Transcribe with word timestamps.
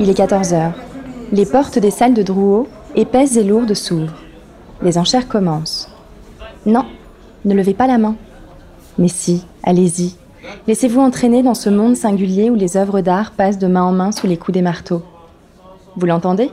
Il 0.00 0.10
est 0.10 0.14
14 0.14 0.52
heures. 0.54 0.72
Les 1.32 1.46
portes 1.46 1.78
des 1.78 1.90
salles 1.90 2.14
de 2.14 2.22
Drouot, 2.22 2.68
épaisses 2.94 3.36
et 3.36 3.44
lourdes, 3.44 3.74
s'ouvrent. 3.74 4.14
Les 4.82 4.98
enchères 4.98 5.28
commencent. 5.28 5.88
Non, 6.66 6.84
ne 7.44 7.54
levez 7.54 7.74
pas 7.74 7.86
la 7.86 7.98
main. 7.98 8.16
Mais 8.98 9.08
si, 9.08 9.44
allez-y. 9.62 10.16
Laissez-vous 10.66 11.00
entraîner 11.00 11.42
dans 11.42 11.54
ce 11.54 11.70
monde 11.70 11.96
singulier 11.96 12.50
où 12.50 12.54
les 12.54 12.76
œuvres 12.76 13.00
d'art 13.00 13.32
passent 13.32 13.58
de 13.58 13.66
main 13.66 13.82
en 13.82 13.92
main 13.92 14.12
sous 14.12 14.26
les 14.26 14.36
coups 14.36 14.54
des 14.54 14.62
marteaux. 14.62 15.02
Vous 15.96 16.06
l'entendez? 16.06 16.50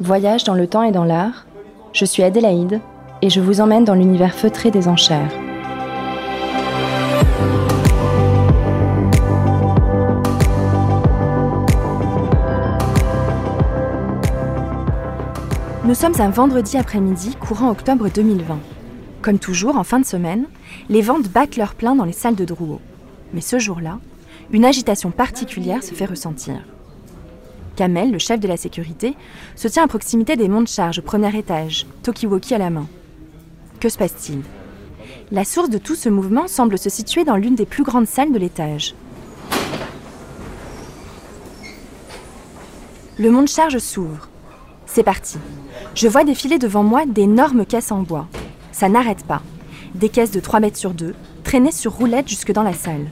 Voyage 0.00 0.44
dans 0.44 0.54
le 0.54 0.66
temps 0.66 0.82
et 0.82 0.92
dans 0.92 1.04
l'art. 1.04 1.46
Je 1.92 2.04
suis 2.04 2.22
Adélaïde 2.22 2.80
et 3.22 3.30
je 3.30 3.40
vous 3.40 3.60
emmène 3.60 3.84
dans 3.84 3.94
l'univers 3.94 4.34
feutré 4.34 4.70
des 4.70 4.88
enchères. 4.88 5.32
Nous 15.88 15.94
sommes 15.94 16.20
un 16.20 16.28
vendredi 16.28 16.76
après-midi 16.76 17.34
courant 17.36 17.70
octobre 17.70 18.10
2020. 18.10 18.58
Comme 19.22 19.38
toujours, 19.38 19.78
en 19.78 19.84
fin 19.84 19.98
de 19.98 20.04
semaine, 20.04 20.44
les 20.90 21.00
ventes 21.00 21.30
battent 21.30 21.56
leur 21.56 21.74
plein 21.74 21.94
dans 21.94 22.04
les 22.04 22.12
salles 22.12 22.34
de 22.34 22.44
Drouot. 22.44 22.82
Mais 23.32 23.40
ce 23.40 23.58
jour-là, 23.58 23.98
une 24.52 24.66
agitation 24.66 25.10
particulière 25.10 25.82
se 25.82 25.94
fait 25.94 26.04
ressentir. 26.04 26.56
Kamel, 27.74 28.12
le 28.12 28.18
chef 28.18 28.38
de 28.38 28.46
la 28.46 28.58
sécurité, 28.58 29.14
se 29.56 29.66
tient 29.66 29.82
à 29.82 29.88
proximité 29.88 30.36
des 30.36 30.48
monts 30.48 30.60
de 30.60 30.68
charge 30.68 30.98
au 30.98 31.02
premier 31.02 31.34
étage, 31.34 31.86
Tokiwoki 32.02 32.54
à 32.54 32.58
la 32.58 32.68
main. 32.68 32.86
Que 33.80 33.88
se 33.88 33.96
passe-t-il? 33.96 34.42
La 35.32 35.46
source 35.46 35.70
de 35.70 35.78
tout 35.78 35.94
ce 35.94 36.10
mouvement 36.10 36.48
semble 36.48 36.76
se 36.76 36.90
situer 36.90 37.24
dans 37.24 37.36
l'une 37.36 37.54
des 37.54 37.64
plus 37.64 37.82
grandes 37.82 38.06
salles 38.06 38.34
de 38.34 38.38
l'étage. 38.38 38.94
Le 43.18 43.30
mont 43.30 43.42
de 43.42 43.48
charge 43.48 43.78
s'ouvre. 43.78 44.27
C'est 44.88 45.02
parti. 45.02 45.38
Je 45.94 46.08
vois 46.08 46.24
défiler 46.24 46.58
devant 46.58 46.82
moi 46.82 47.04
d'énormes 47.06 47.66
caisses 47.66 47.92
en 47.92 48.02
bois. 48.02 48.26
Ça 48.72 48.88
n'arrête 48.88 49.24
pas. 49.24 49.42
Des 49.94 50.08
caisses 50.08 50.30
de 50.30 50.40
3 50.40 50.60
mètres 50.60 50.78
sur 50.78 50.94
2, 50.94 51.14
traînées 51.44 51.72
sur 51.72 51.92
roulettes 51.92 52.28
jusque 52.28 52.52
dans 52.52 52.62
la 52.62 52.72
salle. 52.72 53.10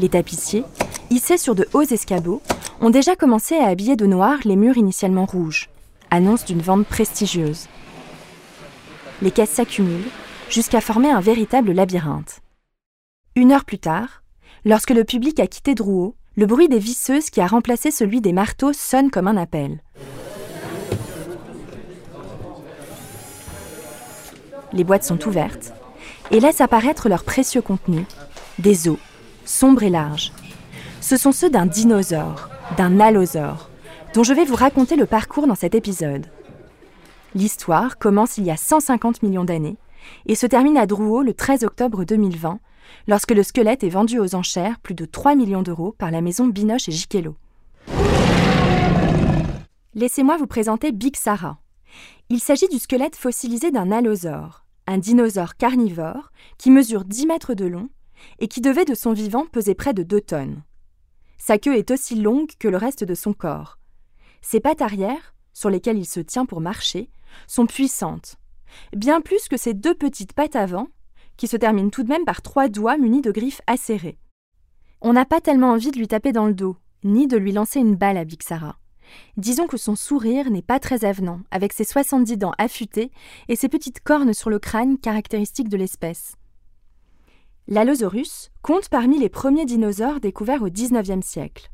Les 0.00 0.08
tapissiers, 0.08 0.64
hissés 1.10 1.36
sur 1.36 1.54
de 1.54 1.68
hauts 1.74 1.82
escabeaux, 1.82 2.42
ont 2.80 2.90
déjà 2.90 3.14
commencé 3.14 3.56
à 3.56 3.68
habiller 3.68 3.96
de 3.96 4.06
noir 4.06 4.38
les 4.44 4.56
murs 4.56 4.78
initialement 4.78 5.26
rouges, 5.26 5.68
annonce 6.10 6.44
d'une 6.44 6.62
vente 6.62 6.86
prestigieuse. 6.86 7.68
Les 9.20 9.30
caisses 9.30 9.50
s'accumulent 9.50 10.10
jusqu'à 10.48 10.80
former 10.80 11.10
un 11.10 11.20
véritable 11.20 11.72
labyrinthe. 11.72 12.40
Une 13.36 13.52
heure 13.52 13.64
plus 13.64 13.78
tard, 13.78 14.22
lorsque 14.64 14.90
le 14.90 15.04
public 15.04 15.38
a 15.38 15.46
quitté 15.46 15.74
Drouot, 15.74 16.16
le 16.34 16.46
bruit 16.46 16.68
des 16.68 16.78
visseuses 16.78 17.30
qui 17.30 17.40
a 17.40 17.46
remplacé 17.46 17.90
celui 17.90 18.20
des 18.20 18.32
marteaux 18.32 18.72
sonne 18.72 19.10
comme 19.10 19.28
un 19.28 19.36
appel. 19.36 19.80
Les 24.72 24.84
boîtes 24.84 25.04
sont 25.04 25.26
ouvertes 25.26 25.72
et 26.30 26.40
laissent 26.40 26.60
apparaître 26.60 27.08
leurs 27.08 27.24
précieux 27.24 27.62
contenus, 27.62 28.06
des 28.58 28.88
os, 28.88 28.98
sombres 29.44 29.82
et 29.82 29.90
larges. 29.90 30.32
Ce 31.00 31.16
sont 31.16 31.32
ceux 31.32 31.50
d'un 31.50 31.66
dinosaure, 31.66 32.48
d'un 32.76 33.00
allosaure, 33.00 33.68
dont 34.14 34.22
je 34.22 34.32
vais 34.32 34.44
vous 34.44 34.54
raconter 34.54 34.96
le 34.96 35.06
parcours 35.06 35.46
dans 35.46 35.54
cet 35.54 35.74
épisode. 35.74 36.26
L'histoire 37.34 37.98
commence 37.98 38.38
il 38.38 38.44
y 38.44 38.50
a 38.50 38.56
150 38.56 39.22
millions 39.22 39.44
d'années 39.44 39.78
et 40.26 40.34
se 40.34 40.46
termine 40.46 40.76
à 40.76 40.86
Drouot 40.86 41.22
le 41.22 41.34
13 41.34 41.64
octobre 41.64 42.04
2020, 42.04 42.58
lorsque 43.08 43.30
le 43.30 43.42
squelette 43.42 43.84
est 43.84 43.88
vendu 43.88 44.18
aux 44.18 44.34
enchères 44.34 44.78
plus 44.80 44.94
de 44.94 45.04
3 45.04 45.34
millions 45.34 45.62
d'euros 45.62 45.94
par 45.96 46.10
la 46.10 46.20
maison 46.20 46.46
Binoche 46.46 46.88
et 46.88 46.92
Giquelot. 46.92 47.36
Laissez-moi 49.94 50.36
vous 50.36 50.46
présenter 50.46 50.92
Big 50.92 51.16
Sarah. 51.16 51.58
Il 52.30 52.40
s'agit 52.40 52.68
du 52.68 52.78
squelette 52.78 53.16
fossilisé 53.16 53.70
d'un 53.70 53.92
allosaure, 53.92 54.61
un 54.92 54.98
dinosaure 54.98 55.56
carnivore 55.56 56.30
qui 56.58 56.70
mesure 56.70 57.04
10 57.04 57.26
mètres 57.26 57.54
de 57.54 57.64
long 57.64 57.88
et 58.40 58.46
qui 58.46 58.60
devait 58.60 58.84
de 58.84 58.94
son 58.94 59.14
vivant 59.14 59.46
peser 59.46 59.74
près 59.74 59.94
de 59.94 60.02
2 60.02 60.20
tonnes. 60.20 60.62
Sa 61.38 61.56
queue 61.56 61.76
est 61.76 61.90
aussi 61.90 62.14
longue 62.14 62.50
que 62.58 62.68
le 62.68 62.76
reste 62.76 63.02
de 63.02 63.14
son 63.14 63.32
corps. 63.32 63.78
Ses 64.42 64.60
pattes 64.60 64.82
arrière, 64.82 65.34
sur 65.54 65.70
lesquelles 65.70 65.98
il 65.98 66.04
se 66.04 66.20
tient 66.20 66.44
pour 66.44 66.60
marcher, 66.60 67.10
sont 67.46 67.64
puissantes, 67.64 68.36
bien 68.94 69.22
plus 69.22 69.48
que 69.48 69.56
ses 69.56 69.72
deux 69.72 69.94
petites 69.94 70.34
pattes 70.34 70.56
avant, 70.56 70.88
qui 71.38 71.48
se 71.48 71.56
terminent 71.56 71.90
tout 71.90 72.02
de 72.02 72.10
même 72.10 72.26
par 72.26 72.42
trois 72.42 72.68
doigts 72.68 72.98
munis 72.98 73.22
de 73.22 73.32
griffes 73.32 73.62
acérées. 73.66 74.18
On 75.00 75.14
n'a 75.14 75.24
pas 75.24 75.40
tellement 75.40 75.70
envie 75.70 75.90
de 75.90 75.98
lui 75.98 76.06
taper 76.06 76.32
dans 76.32 76.46
le 76.46 76.54
dos, 76.54 76.76
ni 77.02 77.26
de 77.26 77.38
lui 77.38 77.52
lancer 77.52 77.80
une 77.80 77.96
balle 77.96 78.18
à 78.18 78.24
Bixara. 78.24 78.76
Disons 79.36 79.66
que 79.66 79.76
son 79.76 79.96
sourire 79.96 80.50
n'est 80.50 80.62
pas 80.62 80.80
très 80.80 81.04
avenant, 81.04 81.40
avec 81.50 81.72
ses 81.72 81.84
70 81.84 82.36
dents 82.36 82.52
affûtées 82.58 83.10
et 83.48 83.56
ses 83.56 83.68
petites 83.68 84.00
cornes 84.00 84.34
sur 84.34 84.50
le 84.50 84.58
crâne 84.58 84.98
caractéristiques 84.98 85.68
de 85.68 85.76
l'espèce. 85.76 86.36
L'Allosaurus 87.68 88.50
compte 88.62 88.88
parmi 88.88 89.18
les 89.18 89.28
premiers 89.28 89.64
dinosaures 89.64 90.20
découverts 90.20 90.62
au 90.62 90.68
XIXe 90.68 91.24
siècle. 91.24 91.70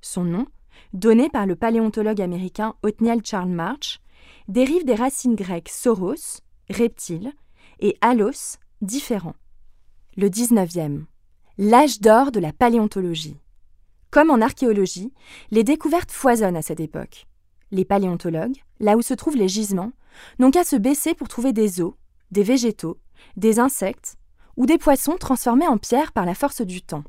Son 0.00 0.24
nom, 0.24 0.46
donné 0.92 1.28
par 1.28 1.46
le 1.46 1.56
paléontologue 1.56 2.20
américain 2.20 2.74
Othniel 2.82 3.20
Charles 3.24 3.50
March, 3.50 4.00
dérive 4.48 4.84
des 4.84 4.94
racines 4.94 5.34
grecques 5.34 5.68
sauros, 5.68 6.40
reptile, 6.70 7.32
et 7.80 7.96
allos, 8.00 8.58
différent. 8.82 9.34
Le 10.16 10.28
XIXe, 10.28 11.04
l'âge 11.58 12.00
d'or 12.00 12.32
de 12.32 12.40
la 12.40 12.52
paléontologie. 12.52 13.36
Comme 14.16 14.30
en 14.30 14.40
archéologie, 14.40 15.12
les 15.50 15.62
découvertes 15.62 16.10
foisonnent 16.10 16.56
à 16.56 16.62
cette 16.62 16.80
époque. 16.80 17.26
Les 17.70 17.84
paléontologues, 17.84 18.56
là 18.80 18.96
où 18.96 19.02
se 19.02 19.12
trouvent 19.12 19.36
les 19.36 19.46
gisements, 19.46 19.92
n'ont 20.38 20.50
qu'à 20.50 20.64
se 20.64 20.76
baisser 20.76 21.12
pour 21.12 21.28
trouver 21.28 21.52
des 21.52 21.82
os, 21.82 21.92
des 22.30 22.42
végétaux, 22.42 22.96
des 23.36 23.58
insectes 23.60 24.16
ou 24.56 24.64
des 24.64 24.78
poissons 24.78 25.18
transformés 25.18 25.68
en 25.68 25.76
pierre 25.76 26.12
par 26.12 26.24
la 26.24 26.34
force 26.34 26.62
du 26.62 26.80
temps. 26.80 27.04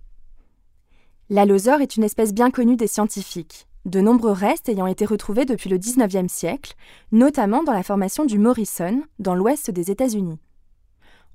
L'allosaure 1.29 1.79
est 1.79 1.95
une 1.95 2.03
espèce 2.03 2.33
bien 2.33 2.51
connue 2.51 2.75
des 2.75 2.87
scientifiques, 2.87 3.69
de 3.85 4.01
nombreux 4.01 4.33
restes 4.33 4.67
ayant 4.67 4.85
été 4.85 5.05
retrouvés 5.05 5.45
depuis 5.45 5.69
le 5.69 5.77
XIXe 5.77 6.29
siècle, 6.29 6.75
notamment 7.13 7.63
dans 7.63 7.71
la 7.71 7.83
formation 7.83 8.25
du 8.25 8.37
Morrison, 8.37 9.01
dans 9.19 9.33
l'ouest 9.33 9.71
des 9.71 9.91
États-Unis. 9.91 10.39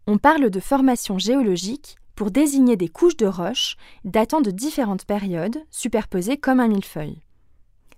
On 0.06 0.19
parle 0.19 0.50
de 0.50 0.61
formation 0.61 1.19
géologique 1.19 1.97
pour 2.15 2.31
désigner 2.31 2.77
des 2.77 2.89
couches 2.89 3.17
de 3.17 3.27
roches 3.27 3.77
datant 4.05 4.41
de 4.41 4.50
différentes 4.50 5.05
périodes, 5.05 5.59
superposées 5.71 6.37
comme 6.37 6.61
un 6.61 6.69
millefeuille. 6.69 7.23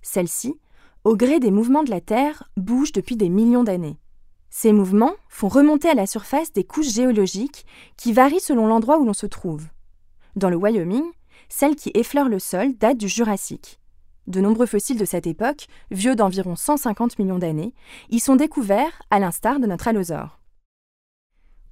Celles-ci, 0.03 0.59
au 1.05 1.17
gré 1.17 1.41
des 1.41 1.51
mouvements 1.51 1.83
de 1.83 1.91
la 1.91 2.01
Terre, 2.01 2.51
bougent 2.57 2.93
depuis 2.93 3.17
des 3.17 3.29
millions 3.29 3.65
d'années. 3.65 3.99
Ces 4.51 4.73
mouvements 4.73 5.15
font 5.29 5.49
remonter 5.49 5.89
à 5.89 5.95
la 5.95 6.07
surface 6.07 6.53
des 6.53 6.65
couches 6.65 6.93
géologiques 6.93 7.67
qui 7.97 8.13
varient 8.13 8.41
selon 8.41 8.67
l'endroit 8.67 8.99
où 8.99 9.05
l'on 9.05 9.13
se 9.13 9.27
trouve. 9.27 9.67
Dans 10.37 10.49
le 10.49 10.57
Wyoming, 10.57 11.05
celles 11.49 11.77
qui 11.77 11.91
effleurent 11.95 12.29
le 12.29 12.39
sol 12.39 12.75
datent 12.79 12.99
du 12.99 13.09
Jurassique. 13.09 13.81
De 14.27 14.41
nombreux 14.41 14.67
fossiles 14.67 14.99
de 14.99 15.05
cette 15.05 15.27
époque, 15.27 15.67
vieux 15.91 16.17
d'environ 16.17 16.57
150 16.57 17.19
millions 17.19 17.39
d'années, 17.39 17.75
y 18.11 18.21
sont 18.21 18.37
découverts 18.37 19.03
à 19.11 19.19
l'instar 19.19 19.61
de 19.61 19.67
notre 19.67 19.89
allosaure. 19.89 20.39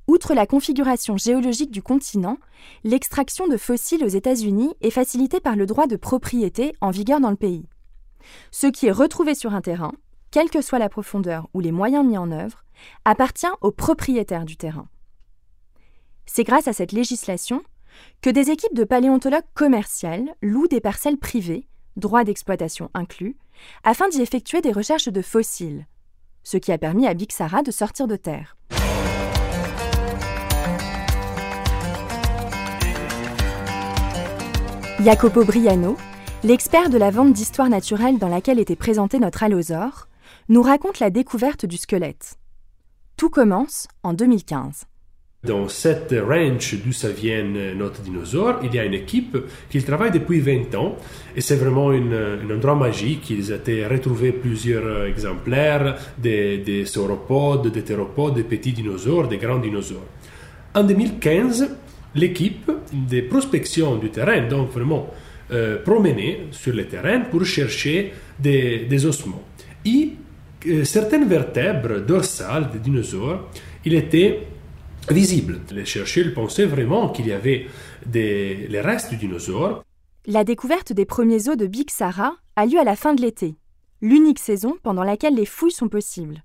Outre 0.08 0.34
la 0.34 0.46
configuration 0.46 1.16
géologique 1.16 1.70
du 1.70 1.82
continent, 1.82 2.38
l'extraction 2.82 3.46
de 3.46 3.56
fossiles 3.56 4.04
aux 4.04 4.08
États-Unis 4.08 4.74
est 4.80 4.90
facilitée 4.90 5.40
par 5.40 5.54
le 5.54 5.66
droit 5.66 5.86
de 5.86 5.96
propriété 5.96 6.74
en 6.80 6.90
vigueur 6.90 7.20
dans 7.20 7.30
le 7.30 7.36
pays. 7.36 7.68
Ce 8.50 8.66
qui 8.66 8.86
est 8.86 8.92
retrouvé 8.92 9.34
sur 9.34 9.54
un 9.54 9.60
terrain, 9.60 9.92
quelle 10.30 10.50
que 10.50 10.62
soit 10.62 10.78
la 10.78 10.88
profondeur 10.88 11.48
ou 11.54 11.60
les 11.60 11.72
moyens 11.72 12.04
mis 12.04 12.18
en 12.18 12.32
œuvre, 12.32 12.64
appartient 13.04 13.46
aux 13.60 13.70
propriétaires 13.70 14.44
du 14.44 14.56
terrain. 14.56 14.88
C'est 16.26 16.44
grâce 16.44 16.68
à 16.68 16.72
cette 16.72 16.92
législation 16.92 17.62
que 18.22 18.30
des 18.30 18.50
équipes 18.50 18.74
de 18.74 18.84
paléontologues 18.84 19.44
commerciales 19.54 20.34
louent 20.40 20.68
des 20.68 20.80
parcelles 20.80 21.18
privées, 21.18 21.68
droits 21.96 22.24
d'exploitation 22.24 22.90
inclus, 22.94 23.36
afin 23.84 24.08
d'y 24.08 24.22
effectuer 24.22 24.62
des 24.62 24.72
recherches 24.72 25.08
de 25.08 25.22
fossiles, 25.22 25.86
ce 26.42 26.56
qui 26.56 26.72
a 26.72 26.78
permis 26.78 27.06
à 27.06 27.14
Bixara 27.14 27.62
de 27.62 27.70
sortir 27.70 28.08
de 28.08 28.16
terre. 28.16 28.56
Jacopo 35.04 35.44
Briano, 35.44 35.96
l'expert 36.44 36.88
de 36.88 36.96
la 36.96 37.10
vente 37.10 37.32
d'histoire 37.32 37.68
naturelle 37.68 38.18
dans 38.18 38.28
laquelle 38.28 38.60
était 38.60 38.76
présenté 38.76 39.18
notre 39.18 39.42
allosaure, 39.42 40.06
nous 40.48 40.62
raconte 40.62 41.00
la 41.00 41.10
découverte 41.10 41.66
du 41.66 41.76
squelette. 41.76 42.36
Tout 43.16 43.28
commence 43.28 43.88
en 44.04 44.12
2015. 44.12 44.84
Dans 45.42 45.66
cette 45.66 46.14
ranch 46.24 46.76
d'où 46.84 46.92
ça 46.92 47.08
vient 47.08 47.42
notre 47.74 48.00
dinosaure, 48.02 48.60
il 48.62 48.72
y 48.72 48.78
a 48.78 48.84
une 48.84 48.94
équipe 48.94 49.36
qui 49.70 49.82
travaille 49.82 50.12
depuis 50.12 50.38
20 50.38 50.72
ans 50.76 50.94
et 51.34 51.40
c'est 51.40 51.56
vraiment 51.56 51.90
un 51.90 52.48
endroit 52.48 52.76
magique. 52.76 53.28
Ils 53.30 53.52
ont 53.52 53.88
retrouvés 53.90 54.30
plusieurs 54.30 55.06
exemplaires 55.06 55.96
des, 56.16 56.58
des 56.58 56.86
sauropodes, 56.86 57.72
des 57.72 57.82
théropodes, 57.82 58.34
des 58.34 58.44
petits 58.44 58.72
dinosaures, 58.72 59.26
des 59.26 59.38
grands 59.38 59.58
dinosaures. 59.58 60.06
En 60.74 60.84
2015, 60.84 61.68
l'équipe 62.14 62.70
de 62.92 63.20
prospection 63.22 63.96
du 63.96 64.10
terrain, 64.10 64.46
donc 64.48 64.70
vraiment 64.70 65.10
euh, 65.50 65.82
promener 65.82 66.46
sur 66.50 66.74
le 66.74 66.86
terrain 66.86 67.20
pour 67.20 67.44
chercher 67.44 68.12
des, 68.38 69.06
ossements. 69.06 69.42
Et 69.84 70.12
euh, 70.66 70.84
certaines 70.84 71.28
vertèbres 71.28 72.00
dorsales 72.00 72.70
des 72.70 72.78
dinosaures, 72.78 73.48
il 73.84 73.94
était 73.94 74.40
visible. 75.10 75.60
Les 75.72 75.84
chercheurs 75.84 76.32
pensaient 76.34 76.66
vraiment 76.66 77.08
qu'il 77.08 77.26
y 77.26 77.32
avait 77.32 77.66
des, 78.06 78.66
les 78.68 78.80
restes 78.80 79.10
du 79.10 79.16
dinosaure. 79.16 79.84
La 80.26 80.44
découverte 80.44 80.92
des 80.92 81.04
premiers 81.04 81.48
os 81.48 81.56
de 81.56 81.66
Big 81.66 81.90
Sarah 81.90 82.36
a 82.54 82.66
lieu 82.66 82.78
à 82.78 82.84
la 82.84 82.96
fin 82.96 83.12
de 83.12 83.22
l'été, 83.22 83.56
l'unique 84.00 84.38
saison 84.38 84.76
pendant 84.82 85.02
laquelle 85.02 85.34
les 85.34 85.46
fouilles 85.46 85.72
sont 85.72 85.88
possibles. 85.88 86.44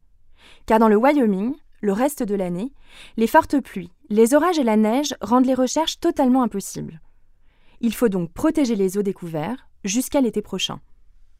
Car 0.65 0.79
dans 0.79 0.89
le 0.89 0.95
Wyoming, 0.97 1.53
le 1.81 1.93
reste 1.93 2.23
de 2.23 2.35
l'année, 2.35 2.71
les 3.17 3.27
fortes 3.27 3.59
pluies, 3.61 3.91
les 4.09 4.33
orages 4.33 4.59
et 4.59 4.63
la 4.63 4.77
neige 4.77 5.13
rendent 5.21 5.45
les 5.45 5.53
recherches 5.53 5.99
totalement 5.99 6.43
impossibles. 6.43 7.01
Il 7.81 7.93
faut 7.93 8.09
donc 8.09 8.31
protéger 8.31 8.75
les 8.75 8.97
os 8.97 9.03
découverts 9.03 9.67
jusqu'à 9.83 10.21
l'été 10.21 10.41
prochain. 10.41 10.79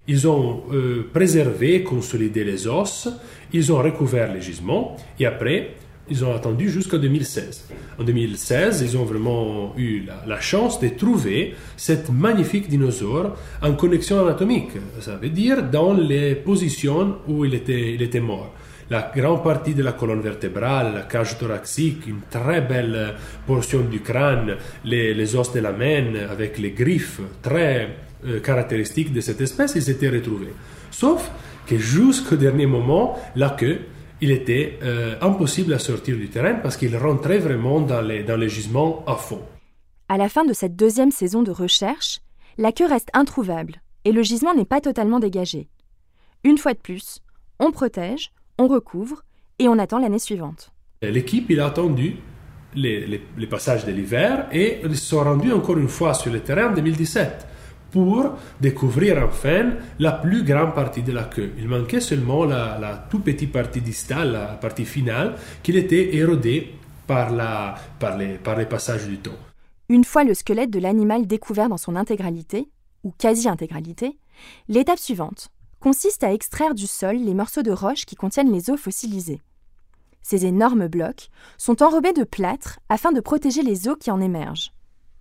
Ils 0.08 0.28
ont 0.28 0.64
euh, 0.72 1.10
préservé, 1.14 1.84
consolidé 1.84 2.44
les 2.44 2.68
os, 2.68 3.10
ils 3.52 3.74
ont 3.74 3.78
recouvert 3.78 4.34
les 4.34 4.42
gisements 4.42 4.96
et 5.20 5.26
après, 5.26 5.76
ils 6.10 6.24
ont 6.24 6.34
attendu 6.34 6.70
jusqu'en 6.70 6.98
2016. 6.98 7.70
En 8.00 8.04
2016, 8.04 8.82
ils 8.82 8.98
ont 8.98 9.04
vraiment 9.04 9.74
eu 9.76 10.06
la, 10.26 10.40
chance 10.40 10.80
de 10.80 10.88
trouver 10.88 11.56
cette 11.76 12.10
magnifique 12.10 12.70
dinosaure 12.70 13.36
en 13.62 13.74
connexion 13.74 14.22
anatomique, 14.22 14.72
ça 15.02 15.18
veut 15.18 15.30
dire 15.30 15.64
dans 15.64 15.94
les 15.94 16.36
positions 16.36 17.18
où 17.28 17.44
il 17.44 17.54
était 17.56 18.22
mort 18.22 18.54
la 18.90 19.12
grande 19.16 19.44
partie 19.44 19.74
de 19.74 19.84
la 19.84 19.94
colonne 19.94 20.22
vertébrale, 20.22 20.94
la 20.94 21.02
cage 21.02 21.38
thoracique, 21.38 22.08
une 22.08 22.22
très 22.30 22.62
belle 22.62 23.16
portion 23.46 23.82
du 23.82 24.02
crâne, 24.02 24.58
les, 24.84 25.14
les 25.14 25.36
os 25.36 25.52
de 25.52 25.60
la 25.60 25.72
main 25.72 26.16
avec 26.30 26.58
les 26.58 26.72
griffes 26.72 27.22
très 27.42 27.90
euh, 28.26 28.40
caractéristiques 28.40 29.14
de 29.14 29.22
cette 29.22 29.42
espèce, 29.42 29.76
ils 29.76 29.90
étaient 29.90 30.10
retrouvés. 30.10 30.54
Sauf 30.92 31.30
que 31.68 31.78
jusqu'au 31.78 32.36
dernier 32.36 32.66
moment, 32.66 33.20
la 33.36 33.52
queue, 33.52 33.80
il 34.22 34.32
était 34.32 34.80
euh, 34.82 35.16
impossible 35.22 35.74
à 35.74 35.80
sortir 35.80 36.16
du 36.16 36.30
terrain 36.30 36.56
parce 36.56 36.78
qu'il 36.78 36.96
rentrait 36.98 37.38
vraiment 37.38 37.82
dans 37.82 38.02
les, 38.02 38.24
dans 38.24 38.38
les 38.38 38.50
gisements 38.50 39.04
à 39.06 39.16
fond. 39.16 39.42
À 40.10 40.18
la 40.18 40.30
fin 40.30 40.46
de 40.46 40.54
cette 40.54 40.76
deuxième 40.76 41.12
saison 41.12 41.44
de 41.44 41.52
recherche, 41.52 42.20
la 42.58 42.72
queue 42.72 42.88
reste 42.88 43.10
introuvable 43.14 43.82
et 44.06 44.12
le 44.12 44.24
gisement 44.24 44.56
n'est 44.56 44.66
pas 44.66 44.82
totalement 44.82 45.20
dégagé. 45.20 45.68
Une 46.44 46.58
fois 46.58 46.74
de 46.74 46.80
plus, 46.80 47.20
on 47.60 47.72
protège, 47.72 48.32
on 48.58 48.68
recouvre 48.68 49.24
et 49.60 49.68
on 49.68 49.78
attend 49.80 50.00
l'année 50.00 50.20
suivante. 50.20 50.72
L'équipe 51.02 51.50
il 51.50 51.60
a 51.60 51.68
attendu 51.68 52.16
les, 52.76 53.06
les, 53.06 53.22
les 53.38 53.48
passages 53.48 53.86
de 53.86 53.92
l'hiver 53.92 54.48
et 54.52 54.82
ils 54.84 54.98
se 54.98 55.06
sont 55.06 55.24
rendus 55.24 55.52
encore 55.52 55.78
une 55.78 55.88
fois 55.88 56.14
sur 56.14 56.32
le 56.32 56.42
terrain 56.42 56.72
en 56.72 56.74
2017 56.74 57.48
pour 57.92 58.36
découvrir 58.60 59.24
enfin 59.24 59.74
la 60.00 60.12
plus 60.12 60.44
grande 60.44 60.74
partie 60.74 61.02
de 61.04 61.12
la 61.12 61.24
queue. 61.24 61.54
Il 61.58 61.68
manquait 61.68 62.02
seulement 62.02 62.44
la, 62.46 62.78
la 62.80 62.98
toute 63.10 63.24
petite 63.24 63.52
partie 63.52 63.82
distale, 63.82 64.34
la 64.34 64.46
partie 64.56 64.86
finale, 64.86 65.36
qui 65.64 65.76
était 65.78 66.16
érodée 66.16 66.74
par, 67.06 67.32
la, 67.32 67.76
par, 68.00 68.18
les, 68.18 68.38
par 68.38 68.58
les 68.58 68.66
passages 68.66 69.08
du 69.08 69.18
temps. 69.18 69.32
Une 69.90 70.04
fois 70.04 70.26
le 70.26 70.34
squelette 70.34 70.70
de 70.70 70.80
l'animal 70.80 71.26
découvert 71.26 71.70
dans 71.70 71.78
son 71.78 71.96
intégralité, 71.96 72.68
ou 73.04 73.14
quasi-intégralité, 73.18 74.18
l'étape 74.68 75.00
suivante 75.00 75.48
consiste 75.88 76.26
à 76.26 76.34
extraire 76.34 76.76
du 76.76 76.86
sol 76.86 77.16
les 77.16 77.34
morceaux 77.34 77.62
de 77.62 77.72
roche 77.72 78.06
qui 78.06 78.18
contiennent 78.18 78.52
les 78.52 78.70
os 78.70 78.78
fossilisés. 78.78 79.40
Ces 80.22 80.46
énormes 80.46 80.90
blocs 80.90 81.30
sont 81.58 81.82
enrobés 81.82 82.12
de 82.12 82.26
plâtre 82.26 82.80
afin 82.90 83.14
de 83.14 83.22
protéger 83.22 83.62
les 83.62 83.88
os 83.88 83.96
qui 83.98 84.12
en 84.12 84.20
émergent. 84.20 84.74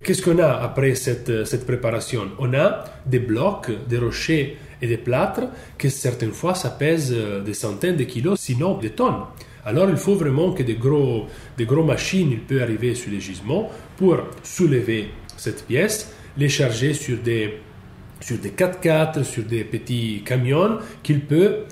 Qu'est-ce 0.03 0.23
qu'on 0.23 0.41
a 0.41 0.51
après 0.51 0.97
cette, 0.97 1.45
cette, 1.45 1.67
préparation? 1.67 2.33
On 2.41 2.53
a 2.53 2.83
des 3.07 3.21
blocs, 3.21 3.71
des 3.87 3.99
rochers 3.99 4.57
et 4.83 4.89
des 4.89 4.97
plâtres 4.97 5.45
que 5.79 5.89
certaines 5.89 6.33
fois 6.33 6.57
ça 6.57 6.71
pèse 6.71 7.13
euh, 7.15 7.45
des 7.45 7.55
centaines 7.55 7.97
de 7.97 8.03
kilos, 8.03 8.41
sinon 8.41 8.77
des 8.77 8.91
tonnes. 8.91 9.23
Alors 9.65 9.89
il 9.89 9.97
faut 9.97 10.17
vraiment 10.17 10.51
que 10.51 10.65
des 10.65 10.75
gros, 10.75 11.27
des 11.57 11.65
gros 11.65 11.85
machines 11.85 12.41
peuvent 12.41 12.63
arriver 12.63 12.97
sur 12.97 13.13
les 13.13 13.21
gisements 13.21 13.71
pour 13.99 14.17
soulever 14.43 15.11
cette 15.37 15.65
pièce, 15.65 16.13
les 16.37 16.49
charger 16.49 16.93
sur 16.93 17.19
des, 17.19 17.61
sur 18.21 18.39
des 18.39 18.51
4x4, 18.51 19.23
sur 19.25 19.45
des 19.45 19.65
petits 19.65 20.23
camions 20.25 20.79
qu'il 21.03 21.27
peut 21.27 21.65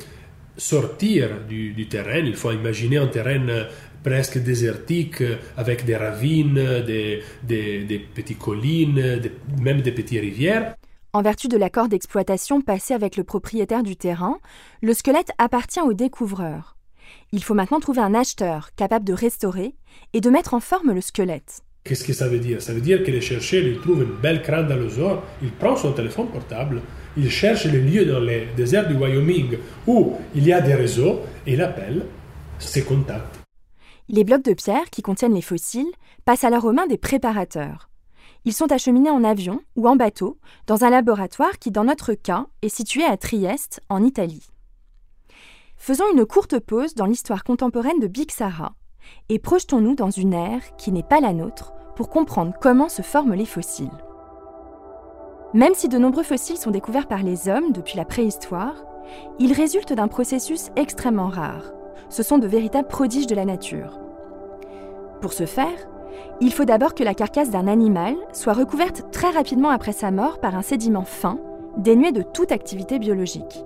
sortir 0.57 1.31
du, 1.49 1.73
du, 1.73 1.89
terrain. 1.89 2.19
Il 2.19 2.37
faut 2.37 2.53
imaginer 2.53 2.99
un 2.99 3.09
terrain 3.09 3.67
presque 4.05 4.39
désertique, 4.39 5.23
avec 5.57 5.85
des 5.85 5.97
ravines, 5.97 6.83
des, 6.87 7.23
des, 7.43 7.85
des 7.85 7.99
petites 7.99 8.39
collines, 8.39 9.21
même 9.61 9.81
des 9.81 9.93
petites 9.93 10.21
rivières. 10.21 10.77
En 11.15 11.23
vertu 11.23 11.49
de 11.49 11.57
l'accord 11.57 11.89
d'exploitation 11.89 12.61
passé 12.61 12.93
avec 12.93 13.17
le 13.17 13.25
propriétaire 13.25 13.83
du 13.83 13.97
terrain, 13.97 14.39
le 14.83 14.93
squelette 14.95 15.31
appartient 15.39 15.81
au 15.81 15.95
découvreur. 15.95 16.77
Il 17.33 17.43
faut 17.43 17.55
maintenant 17.55 17.81
trouver 17.81 18.01
un 18.01 18.15
acheteur 18.15 18.75
capable 18.75 19.05
de 19.05 19.13
restaurer 19.13 19.75
et 20.13 20.21
de 20.21 20.31
mettre 20.31 20.55
en 20.55 20.61
forme 20.61 20.93
le 20.93 21.01
squelette. 21.01 21.64
Qu'est-ce 21.87 22.05
que 22.05 22.15
ça 22.15 22.29
veut 22.29 22.39
dire? 22.39 22.63
Ça 22.63 22.73
veut 22.73 22.81
dire 22.81 23.05
que 23.05 23.11
le 23.11 23.21
chercheur 23.21 23.63
il 23.63 23.79
trouve 23.79 24.05
une 24.05 24.15
belle 24.15 24.41
crâne 24.41 24.69
d'allosaure, 24.69 25.23
il 25.43 25.51
prend 25.53 25.77
son 25.77 25.93
téléphone 25.93 26.29
portable, 26.29 26.81
il 27.15 27.31
cherche 27.31 27.67
les 27.67 27.79
lieux 27.79 28.07
dans 28.07 28.21
les 28.21 28.49
déserts 28.57 28.89
du 28.89 28.95
Wyoming 28.95 29.59
où 29.87 30.15
il 30.35 30.47
y 30.47 30.53
a 30.55 30.63
des 30.63 30.73
réseaux 30.73 31.21
et 31.47 31.53
il 31.53 31.61
appelle 31.61 32.07
ses 32.59 32.85
contacts. 32.85 33.39
Les 34.09 34.25
blocs 34.25 34.47
de 34.47 34.55
pierre 34.55 34.89
qui 34.91 35.03
contiennent 35.03 35.35
les 35.35 35.43
fossiles 35.43 35.93
passent 36.25 36.45
alors 36.45 36.65
aux 36.65 36.73
mains 36.73 36.87
des 36.87 36.97
préparateurs. 36.97 37.91
Ils 38.47 38.55
sont 38.55 38.73
acheminés 38.73 39.11
en 39.11 39.23
avion 39.23 39.61
ou 39.77 39.87
en 39.87 39.97
bateau 39.97 40.39
dans 40.67 40.85
un 40.85 40.91
laboratoire 40.91 41.59
qui, 41.59 41.71
dans 41.71 41.85
notre 41.85 42.15
cas, 42.15 42.47
est 42.63 42.75
situé 42.75 43.05
à 43.05 43.19
Trieste, 43.19 43.83
en 43.91 44.03
Italie. 44.03 44.49
Faisons 45.77 46.05
une 46.15 46.25
courte 46.25 46.59
pause 46.61 46.95
dans 46.95 47.05
l'histoire 47.05 47.45
contemporaine 47.45 48.01
de 48.01 48.07
Big 48.07 48.31
Sarah 48.31 48.75
et 49.29 49.39
projetons-nous 49.39 49.95
dans 49.95 50.11
une 50.11 50.35
ère 50.35 50.77
qui 50.77 50.93
n'est 50.93 51.03
pas 51.03 51.21
la 51.21 51.33
nôtre 51.33 51.73
pour 51.97 52.09
comprendre 52.09 52.55
comment 52.61 52.89
se 52.89 53.03
forment 53.03 53.35
les 53.35 53.47
fossiles. 53.47 53.89
Même 55.53 55.75
si 55.75 55.89
de 55.89 55.99
nombreux 55.99 56.25
fossiles 56.25 56.57
sont 56.57 56.73
découverts 56.73 57.07
par 57.07 57.23
les 57.23 57.49
hommes 57.49 57.73
depuis 57.73 57.97
la 57.97 58.05
préhistoire, 58.05 58.85
ils 59.39 59.53
résultent 59.53 59.93
d'un 59.93 60.09
processus 60.09 60.71
extrêmement 60.77 61.29
rare. 61.29 61.73
Ce 62.09 62.23
sont 62.23 62.39
de 62.39 62.47
véritables 62.47 62.89
prodiges 62.89 63.27
de 63.27 63.35
la 63.35 63.45
nature. 63.45 64.01
Pour 65.21 65.33
ce 65.33 65.47
faire, 65.47 65.89
il 66.41 66.53
faut 66.53 66.65
d'abord 66.65 66.95
que 66.95 67.05
la 67.05 67.15
carcasse 67.15 67.51
d'un 67.51 67.69
animal 67.69 68.17
soit 68.33 68.53
recouverte 68.53 69.11
très 69.13 69.31
rapidement 69.31 69.71
après 69.71 69.93
sa 69.93 70.11
mort 70.11 70.41
par 70.41 70.57
un 70.57 70.63
sédiment 70.63 71.05
fin, 71.05 71.39
dénué 71.77 72.13
de 72.13 72.23
toute 72.23 72.53
activité 72.53 72.99
biologique. 72.99 73.65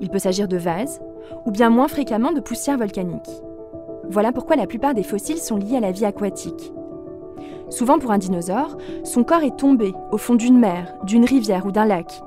Il 0.00 0.08
peut 0.08 0.18
s'agir 0.18 0.48
de 0.48 0.56
vases, 0.56 1.00
ou 1.46 1.50
bien 1.50 1.70
moins 1.70 1.88
fréquemment 1.88 2.32
de 2.32 2.40
poussière 2.40 2.78
volcanique. 2.78 3.28
Voilà 4.10 4.32
pourquoi 4.32 4.56
la 4.56 4.66
plupart 4.66 4.94
des 4.94 5.02
fossiles 5.02 5.38
sont 5.38 5.56
liés 5.56 5.76
à 5.76 5.80
la 5.80 5.92
vie 5.92 6.04
aquatique. 6.04 6.72
Souvent 7.70 7.98
pour 7.98 8.10
un 8.10 8.18
dinosaure, 8.18 8.76
son 9.04 9.24
corps 9.24 9.42
est 9.42 9.58
tombé 9.58 9.94
au 10.10 10.18
fond 10.18 10.34
d'une 10.34 10.58
mer, 10.58 10.94
d'une 11.04 11.24
rivière 11.24 11.64
ou 11.64 11.72
d'un 11.72 11.86
lac. 11.86 12.22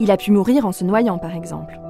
Il 0.00 0.10
a 0.10 0.16
pu 0.16 0.32
mourir 0.32 0.66
en 0.66 0.72
se 0.72 0.84
noyant 0.84 1.18
par 1.18 1.34
exemple. 1.34 1.80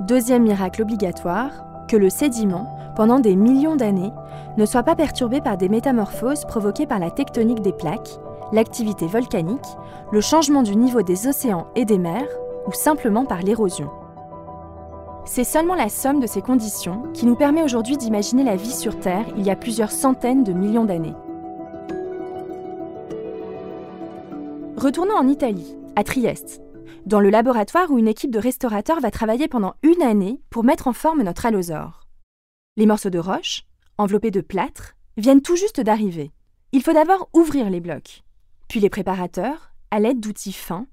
Deuxième 0.00 0.42
miracle 0.42 0.82
obligatoire, 0.82 1.50
que 1.88 1.96
le 1.96 2.10
sédiment, 2.10 2.76
pendant 2.96 3.20
des 3.20 3.36
millions 3.36 3.76
d'années, 3.76 4.12
ne 4.56 4.66
soit 4.66 4.82
pas 4.82 4.96
perturbé 4.96 5.40
par 5.40 5.56
des 5.56 5.68
métamorphoses 5.68 6.44
provoquées 6.44 6.86
par 6.86 6.98
la 6.98 7.10
tectonique 7.10 7.62
des 7.62 7.72
plaques, 7.72 8.18
l'activité 8.52 9.06
volcanique, 9.06 9.66
le 10.12 10.20
changement 10.20 10.62
du 10.62 10.76
niveau 10.76 11.02
des 11.02 11.26
océans 11.26 11.66
et 11.76 11.84
des 11.84 11.98
mers, 11.98 12.28
ou 12.66 12.72
simplement 12.72 13.24
par 13.24 13.40
l'érosion. 13.40 13.90
C'est 15.26 15.44
seulement 15.44 15.74
la 15.74 15.88
somme 15.88 16.20
de 16.20 16.26
ces 16.26 16.42
conditions 16.42 17.10
qui 17.14 17.24
nous 17.24 17.34
permet 17.34 17.62
aujourd'hui 17.62 17.96
d'imaginer 17.96 18.44
la 18.44 18.56
vie 18.56 18.74
sur 18.74 19.00
Terre 19.00 19.24
il 19.38 19.42
y 19.44 19.50
a 19.50 19.56
plusieurs 19.56 19.90
centaines 19.90 20.44
de 20.44 20.52
millions 20.52 20.84
d'années. 20.84 21.14
Retournons 24.76 25.16
en 25.16 25.26
Italie, 25.26 25.76
à 25.96 26.04
Trieste, 26.04 26.60
dans 27.06 27.20
le 27.20 27.30
laboratoire 27.30 27.90
où 27.90 27.98
une 27.98 28.08
équipe 28.08 28.30
de 28.30 28.38
restaurateurs 28.38 29.00
va 29.00 29.10
travailler 29.10 29.48
pendant 29.48 29.74
une 29.82 30.02
année 30.02 30.42
pour 30.50 30.62
mettre 30.62 30.88
en 30.88 30.92
forme 30.92 31.22
notre 31.22 31.46
allosaure. 31.46 32.06
Les 32.76 32.86
morceaux 32.86 33.10
de 33.10 33.18
roche, 33.18 33.64
enveloppés 33.96 34.30
de 34.30 34.42
plâtre, 34.42 34.94
viennent 35.16 35.42
tout 35.42 35.56
juste 35.56 35.80
d'arriver. 35.80 36.32
Il 36.72 36.82
faut 36.82 36.92
d'abord 36.92 37.30
ouvrir 37.32 37.70
les 37.70 37.80
blocs. 37.80 38.24
Puis 38.68 38.80
les 38.80 38.90
préparateurs, 38.90 39.72
à 39.90 40.00
l'aide 40.00 40.20
d'outils 40.20 40.52
fins, 40.52 40.86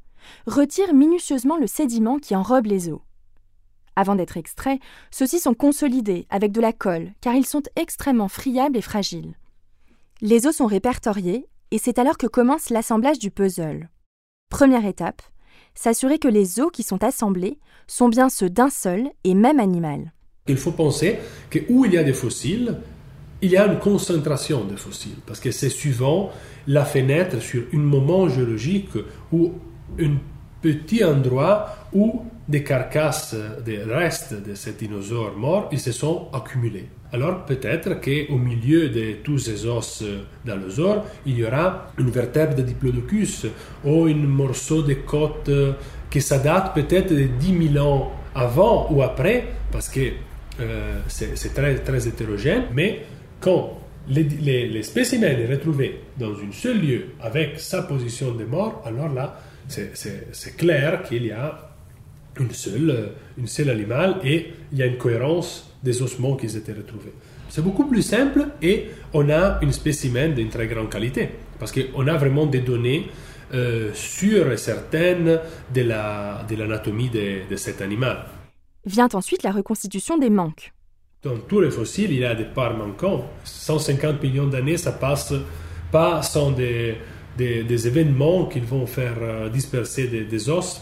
retirent 0.47 0.93
minutieusement 0.93 1.57
le 1.57 1.67
sédiment 1.67 2.17
qui 2.17 2.35
enrobe 2.35 2.67
les 2.67 2.89
os. 2.89 3.01
Avant 3.95 4.15
d'être 4.15 4.37
extraits, 4.37 4.79
ceux-ci 5.11 5.39
sont 5.39 5.53
consolidés 5.53 6.25
avec 6.29 6.51
de 6.51 6.61
la 6.61 6.73
colle 6.73 7.11
car 7.21 7.35
ils 7.35 7.45
sont 7.45 7.63
extrêmement 7.75 8.29
friables 8.29 8.77
et 8.77 8.81
fragiles. 8.81 9.35
Les 10.21 10.47
os 10.47 10.55
sont 10.55 10.67
répertoriés 10.67 11.47
et 11.71 11.77
c'est 11.77 11.99
alors 11.99 12.17
que 12.17 12.27
commence 12.27 12.69
l'assemblage 12.69 13.19
du 13.19 13.31
puzzle. 13.31 13.89
Première 14.49 14.85
étape, 14.85 15.21
s'assurer 15.73 16.19
que 16.19 16.27
les 16.27 16.59
os 16.59 16.71
qui 16.71 16.83
sont 16.83 17.03
assemblés 17.03 17.57
sont 17.87 18.09
bien 18.09 18.29
ceux 18.29 18.49
d'un 18.49 18.69
seul 18.69 19.09
et 19.23 19.33
même 19.33 19.59
animal. 19.59 20.13
Il 20.47 20.57
faut 20.57 20.71
penser 20.71 21.19
que 21.49 21.59
où 21.69 21.85
il 21.85 21.93
y 21.93 21.97
a 21.97 22.03
des 22.03 22.13
fossiles, 22.13 22.77
il 23.41 23.51
y 23.51 23.57
a 23.57 23.65
une 23.65 23.79
concentration 23.79 24.65
de 24.65 24.75
fossiles, 24.75 25.17
parce 25.25 25.39
que 25.39 25.51
c'est 25.51 25.69
souvent 25.69 26.31
la 26.67 26.85
fenêtre 26.85 27.41
sur 27.41 27.63
un 27.73 27.77
moment 27.77 28.29
géologique 28.29 28.89
ou 29.31 29.53
un 29.99 30.17
petit 30.61 31.03
endroit 31.03 31.69
où 31.93 32.23
des 32.51 32.63
carcasses, 32.63 33.35
des 33.65 33.79
restes 33.81 34.35
de 34.47 34.53
ces 34.53 34.73
dinosaures 34.73 35.35
morts, 35.35 35.69
ils 35.71 35.79
se 35.79 35.91
sont 35.91 36.27
accumulés. 36.33 36.87
Alors 37.13 37.45
peut-être 37.45 37.99
qu'au 37.99 38.37
milieu 38.37 38.89
de 38.89 39.13
tous 39.23 39.39
ces 39.39 39.65
os 39.65 40.03
d'allosaures, 40.45 41.05
il 41.25 41.39
y 41.39 41.45
aura 41.45 41.87
une 41.97 42.09
vertèbre 42.09 42.55
de 42.55 42.61
Diplodocus 42.61 43.47
ou 43.83 44.05
un 44.05 44.13
morceau 44.13 44.81
de 44.81 44.93
côte 44.93 45.49
qui 46.09 46.21
ça 46.21 46.39
date 46.39 46.73
peut-être 46.73 47.13
de 47.13 47.23
10 47.23 47.73
000 47.73 47.85
ans 47.85 48.11
avant 48.35 48.87
ou 48.91 49.01
après, 49.01 49.45
parce 49.71 49.89
que 49.89 50.11
euh, 50.59 50.99
c'est 51.07 51.53
très, 51.53 51.75
très 51.79 52.07
hétérogène, 52.07 52.65
mais 52.73 53.01
quand 53.39 53.79
les, 54.07 54.23
les, 54.23 54.83
spécimens 54.83 55.35
sont 55.35 55.51
retrouvés 55.51 56.01
dans 56.17 56.31
un 56.31 56.51
seul 56.51 56.79
lieu 56.79 57.05
avec 57.21 57.59
sa 57.59 57.83
position 57.83 58.33
de 58.33 58.45
mort, 58.45 58.81
alors 58.85 59.13
là, 59.13 59.39
c'est 59.67 60.57
clair 60.57 61.03
qu'il 61.03 61.25
y 61.25 61.31
a 61.31 61.70
une 62.39 62.51
seule, 62.51 63.11
une 63.37 63.47
seule 63.47 63.69
animal 63.69 64.17
et 64.23 64.53
il 64.71 64.77
y 64.77 64.83
a 64.83 64.85
une 64.85 64.97
cohérence 64.97 65.71
des 65.83 66.01
ossements 66.01 66.35
qui 66.35 66.45
étaient 66.45 66.73
retrouvés. 66.73 67.13
C'est 67.49 67.63
beaucoup 67.63 67.85
plus 67.85 68.01
simple 68.01 68.47
et 68.61 68.87
on 69.13 69.29
a 69.29 69.59
un 69.61 69.71
spécimen 69.71 70.33
d'une 70.33 70.49
très 70.49 70.67
grande 70.67 70.89
qualité 70.89 71.29
parce 71.59 71.71
qu'on 71.71 72.07
a 72.07 72.17
vraiment 72.17 72.45
des 72.45 72.61
données 72.61 73.09
euh, 73.53 73.91
sûres 73.93 74.51
et 74.51 74.57
certaines 74.57 75.39
de 75.73 75.81
l'anatomie 76.55 77.09
de, 77.09 77.49
de 77.49 77.55
cet 77.57 77.81
animal. 77.81 78.25
Vient 78.85 79.09
ensuite 79.13 79.43
la 79.43 79.51
reconstitution 79.51 80.17
des 80.17 80.29
manques. 80.29 80.71
Dans 81.23 81.37
tous 81.37 81.59
les 81.61 81.69
fossiles, 81.69 82.11
il 82.11 82.19
y 82.19 82.25
a 82.25 82.33
des 82.33 82.45
parts 82.45 82.75
manquantes. 82.75 83.25
150 83.43 84.23
millions 84.23 84.47
d'années, 84.47 84.77
ça 84.77 84.91
passe 84.91 85.33
pas 85.91 86.23
sans 86.23 86.51
des, 86.51 86.95
des, 87.37 87.87
événements 87.87 88.45
qui 88.45 88.59
vont 88.59 88.85
faire 88.85 89.17
euh, 89.21 89.49
disperser 89.49 90.07
des, 90.07 90.49
os. 90.49 90.81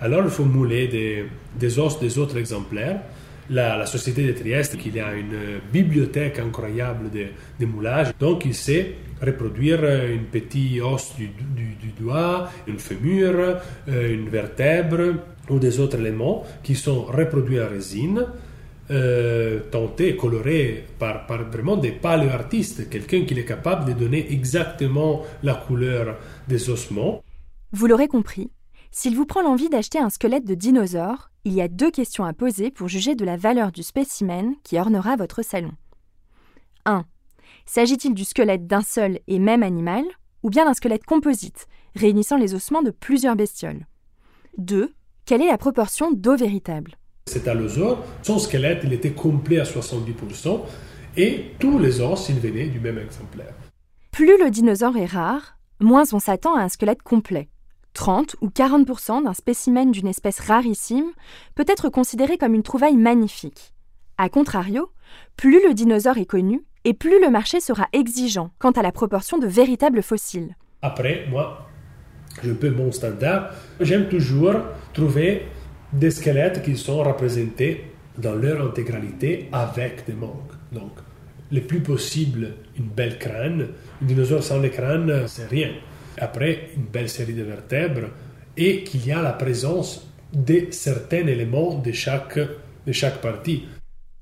Alors, 0.00 0.22
il 0.24 0.30
faut 0.30 0.44
mouler 0.44 0.88
des, 0.88 1.78
os 1.78 1.98
des 1.98 2.18
autres 2.18 2.36
exemplaires. 2.36 3.00
La, 3.48 3.86
société 3.86 4.26
de 4.26 4.32
Trieste, 4.32 4.76
qui 4.76 4.98
a 4.98 5.14
une 5.14 5.60
bibliothèque 5.72 6.40
incroyable 6.40 7.10
de, 7.10 7.26
de 7.60 7.66
moulage, 7.66 8.08
donc 8.18 8.44
il 8.44 8.54
sait 8.54 8.94
reproduire 9.22 9.84
un 9.84 10.18
petit 10.30 10.80
os 10.80 11.14
du, 11.16 11.30
doigt, 11.98 12.50
une 12.66 12.78
fémur, 12.78 13.34
euh, 13.88 14.14
une 14.14 14.28
vertèbre 14.28 15.14
ou 15.48 15.58
des 15.58 15.78
autres 15.80 15.98
éléments 15.98 16.44
qui 16.62 16.74
sont 16.74 17.04
reproduits 17.04 17.60
en 17.60 17.68
résine 17.68 18.26
euh, 18.90 19.60
tenté, 19.70 20.16
coloré 20.16 20.84
par, 20.98 21.26
par 21.26 21.44
vraiment 21.50 21.76
des 21.76 21.90
paléoartistes, 21.90 22.88
quelqu'un 22.88 23.24
qui 23.24 23.34
est 23.38 23.44
capable 23.44 23.92
de 23.92 23.98
donner 23.98 24.32
exactement 24.32 25.24
la 25.42 25.54
couleur 25.54 26.16
des 26.46 26.70
ossements. 26.70 27.22
Vous 27.72 27.86
l'aurez 27.88 28.06
compris, 28.06 28.50
s'il 28.96 29.14
vous 29.14 29.26
prend 29.26 29.42
l'envie 29.42 29.68
d'acheter 29.68 29.98
un 29.98 30.08
squelette 30.08 30.46
de 30.46 30.54
dinosaure, 30.54 31.30
il 31.44 31.52
y 31.52 31.60
a 31.60 31.68
deux 31.68 31.90
questions 31.90 32.24
à 32.24 32.32
poser 32.32 32.70
pour 32.70 32.88
juger 32.88 33.14
de 33.14 33.26
la 33.26 33.36
valeur 33.36 33.70
du 33.70 33.82
spécimen 33.82 34.54
qui 34.64 34.78
ornera 34.78 35.16
votre 35.16 35.42
salon. 35.42 35.72
1. 36.86 37.04
S'agit-il 37.66 38.14
du 38.14 38.24
squelette 38.24 38.66
d'un 38.66 38.80
seul 38.80 39.20
et 39.26 39.38
même 39.38 39.62
animal, 39.62 40.02
ou 40.42 40.48
bien 40.48 40.64
d'un 40.64 40.72
squelette 40.72 41.04
composite, 41.04 41.66
réunissant 41.94 42.38
les 42.38 42.54
ossements 42.54 42.80
de 42.80 42.90
plusieurs 42.90 43.36
bestioles? 43.36 43.84
2. 44.56 44.94
Quelle 45.26 45.42
est 45.42 45.50
la 45.50 45.58
proportion 45.58 46.10
d'eau 46.10 46.34
véritable? 46.34 46.96
Cet 47.26 47.48
allosaure, 47.48 48.02
son 48.22 48.38
squelette, 48.38 48.80
il 48.82 48.94
était 48.94 49.12
complet 49.12 49.60
à 49.60 49.64
70% 49.64 50.62
et 51.18 51.50
tous 51.58 51.78
les 51.78 52.00
os, 52.00 52.30
ils 52.30 52.40
venaient 52.40 52.68
du 52.68 52.80
même 52.80 52.96
exemplaire. 52.96 53.52
Plus 54.10 54.38
le 54.42 54.48
dinosaure 54.48 54.96
est 54.96 55.04
rare, 55.04 55.58
moins 55.80 56.04
on 56.14 56.18
s'attend 56.18 56.56
à 56.56 56.62
un 56.62 56.70
squelette 56.70 57.02
complet. 57.02 57.50
30 57.96 58.36
ou 58.42 58.48
40% 58.48 59.24
d'un 59.24 59.32
spécimen 59.32 59.90
d'une 59.90 60.06
espèce 60.06 60.38
rarissime 60.38 61.10
peut 61.54 61.64
être 61.66 61.88
considéré 61.88 62.36
comme 62.36 62.54
une 62.54 62.62
trouvaille 62.62 62.96
magnifique. 62.96 63.72
A 64.18 64.28
contrario, 64.28 64.90
plus 65.36 65.66
le 65.66 65.74
dinosaure 65.74 66.18
est 66.18 66.26
connu 66.26 66.62
et 66.84 66.92
plus 66.92 67.20
le 67.20 67.30
marché 67.30 67.58
sera 67.58 67.88
exigeant 67.92 68.50
quant 68.58 68.70
à 68.72 68.82
la 68.82 68.92
proportion 68.92 69.38
de 69.38 69.46
véritables 69.46 70.02
fossiles. 70.02 70.56
Après, 70.82 71.26
moi, 71.30 71.66
je 72.42 72.52
peux 72.52 72.70
mon 72.70 72.92
standard. 72.92 73.50
J'aime 73.80 74.08
toujours 74.08 74.56
trouver 74.92 75.46
des 75.92 76.10
squelettes 76.10 76.62
qui 76.62 76.76
sont 76.76 77.02
représentés 77.02 77.92
dans 78.18 78.34
leur 78.34 78.64
intégralité 78.64 79.48
avec 79.52 80.06
des 80.06 80.12
manques. 80.12 80.52
Donc, 80.70 80.92
le 81.50 81.62
plus 81.62 81.80
possible, 81.80 82.56
une 82.78 82.88
belle 82.88 83.18
crâne. 83.18 83.68
Un 84.02 84.04
dinosaure 84.04 84.42
sans 84.42 84.58
le 84.58 84.68
crâne, 84.68 85.26
c'est 85.26 85.48
rien. 85.48 85.70
Après, 86.18 86.70
une 86.76 86.84
belle 86.84 87.08
série 87.08 87.34
de 87.34 87.42
vertèbres 87.42 88.08
et 88.56 88.84
qu'il 88.84 89.06
y 89.06 89.12
a 89.12 89.22
la 89.22 89.32
présence 89.32 90.06
de 90.32 90.68
certains 90.70 91.26
éléments 91.26 91.78
de 91.78 91.92
chaque, 91.92 92.38
partie. 93.22 93.64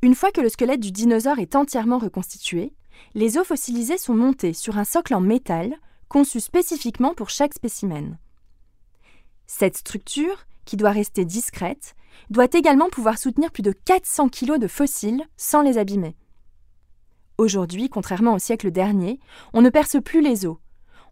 Une 0.02 0.14
fois 0.14 0.30
que 0.30 0.40
le 0.40 0.48
squelette 0.48 0.80
du 0.80 0.90
dinosaure 0.90 1.38
est 1.38 1.56
entièrement 1.56 1.98
reconstitué, 1.98 2.72
les 3.14 3.38
os 3.38 3.46
fossilisés 3.46 3.98
sont 3.98 4.14
montés 4.14 4.52
sur 4.52 4.78
un 4.78 4.84
socle 4.84 5.14
en 5.14 5.20
métal 5.20 5.74
conçu 6.08 6.40
spécifiquement 6.40 7.14
pour 7.14 7.30
chaque 7.30 7.54
spécimen. 7.54 8.18
Cette 9.46 9.76
structure 9.76 10.46
qui 10.64 10.76
doit 10.76 10.90
rester 10.90 11.24
discrète, 11.24 11.94
doit 12.30 12.48
également 12.52 12.88
pouvoir 12.88 13.18
soutenir 13.18 13.50
plus 13.50 13.62
de 13.62 13.72
400 13.72 14.28
kg 14.28 14.58
de 14.58 14.68
fossiles 14.68 15.24
sans 15.36 15.62
les 15.62 15.78
abîmer. 15.78 16.16
Aujourd'hui, 17.36 17.88
contrairement 17.88 18.34
au 18.34 18.38
siècle 18.38 18.70
dernier, 18.70 19.18
on 19.52 19.62
ne 19.62 19.70
perce 19.70 19.96
plus 20.02 20.20
les 20.20 20.46
os. 20.46 20.56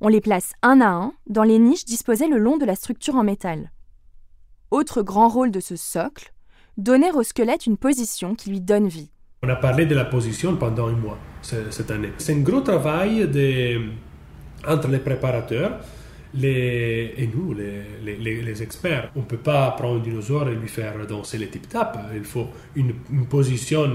On 0.05 0.09
les 0.09 0.21
place 0.21 0.55
un 0.63 0.81
à 0.81 0.89
un 0.89 1.13
dans 1.29 1.45
les 1.45 1.61
niches 1.61 1.85
disposées 1.85 2.27
le 2.27 2.37
long 2.37 2.57
de 2.57 2.65
la 2.65 2.75
structure 2.75 3.15
en 3.15 3.23
métal. 3.23 3.71
Autre 4.73 5.01
grand 5.01 5.29
rôle 5.29 5.53
de 5.53 5.61
ce 5.61 5.77
socle, 5.77 6.33
donner 6.77 7.13
au 7.13 7.23
squelette 7.23 7.67
une 7.67 7.77
position 7.77 8.35
qui 8.35 8.51
lui 8.51 8.61
donne 8.61 8.89
vie. 8.89 9.13
On 9.45 9.49
a 9.49 9.55
parlé 9.55 9.87
de 9.87 9.95
la 9.95 10.05
position 10.05 10.57
pendant 10.57 10.89
un 10.89 10.97
mois 10.97 11.19
cette 11.41 11.93
année. 11.93 12.11
C'est 12.19 12.35
un 12.35 12.41
gros 12.41 12.63
travail 12.63 13.31
entre 14.67 14.89
les 14.89 14.99
préparateurs 14.99 15.79
et 16.43 17.29
nous, 17.33 17.55
les, 17.55 18.63
experts, 18.63 19.13
on 19.15 19.21
ne 19.21 19.25
peut 19.25 19.37
pas 19.37 19.71
prendre 19.71 20.01
un 20.01 20.03
dinosaure 20.03 20.49
et 20.49 20.57
lui 20.57 20.69
faire 20.69 20.95
danser 21.07 21.39
les 21.39 21.49
tip-tap. 21.49 21.97
Il 22.13 22.25
faut 22.25 22.49
une, 22.75 22.95
position 23.31 23.89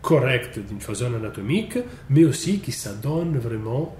correcte 0.00 0.58
d'une 0.58 0.80
façon 0.80 1.14
anatomique, 1.14 1.78
mais 2.10 2.24
aussi 2.24 2.58
qui 2.58 2.72
ça 2.72 2.94
donne 2.94 3.38
vraiment 3.38 3.94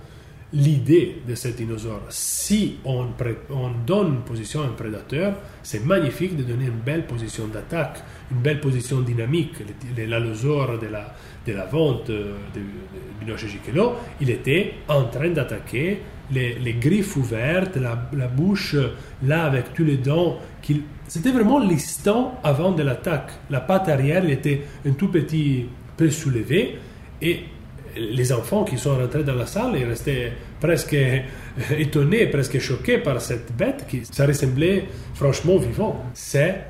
l'idée 0.53 1.23
de 1.27 1.35
ce 1.35 1.49
dinosaure. 1.49 2.03
Si 2.11 2.77
on, 2.85 3.07
on, 3.51 3.71
donne 3.87 4.09
une 4.09 4.21
position 4.21 4.63
à 4.63 4.67
un 4.67 4.73
prédateur, 4.77 5.35
c'est 5.63 5.85
magnifique 5.85 6.37
de 6.37 6.43
donner 6.43 6.67
une 6.67 6.81
belle 6.85 7.07
position 7.07 7.47
d'attaque, 7.47 8.03
une 8.31 8.39
belle 8.39 8.61
position 8.61 9.01
dynamique. 9.01 9.55
L'allosaure 9.97 10.79
de 10.79 10.89
la, 10.89 11.15
de 11.47 11.53
la 11.53 11.65
vente 11.65 12.09
de, 12.09 12.35
de, 12.55 13.27
de 13.27 13.37
il 14.21 14.31
était 14.31 14.75
en 14.89 15.05
train 15.05 15.31
d'attaquer 15.31 16.01
les, 16.31 16.75
griffes 16.75 17.17
ouvertes, 17.17 17.77
la, 17.77 18.27
bouche 18.27 18.77
là 19.23 19.45
avec 19.45 19.75
tous 19.75 19.85
les 19.85 19.97
dents. 19.97 20.39
C'était 21.09 21.31
vraiment 21.31 21.59
l'instant 21.59 22.39
avant 22.43 22.73
de 22.73 22.83
l'attaque. 22.83 23.33
La 23.51 23.61
patte 23.61 23.89
arrière 23.89 24.29
était 24.29 24.63
un 24.87 24.93
tout 24.93 25.09
petit 25.09 25.67
peu 25.97 26.11
soulevée 26.11 26.79
et 27.21 27.41
les 27.97 28.33
enfants 28.33 28.65
qui 28.65 28.79
sont 28.79 28.97
rentrés 28.97 29.25
dans 29.25 29.35
la 29.35 29.47
salle, 29.47 29.77
ils 29.77 29.85
restaient 29.85 30.33
presque 30.61 30.97
étonnés, 31.79 32.27
presque 32.27 32.59
choqués 32.59 32.99
par 32.99 33.21
cette 33.21 33.55
bête 33.57 33.87
qui 33.89 34.03
ça 34.05 34.27
ressemblait 34.27 34.85
franchement 35.15 35.57
vivant. 35.59 36.03
C'est 36.15 36.65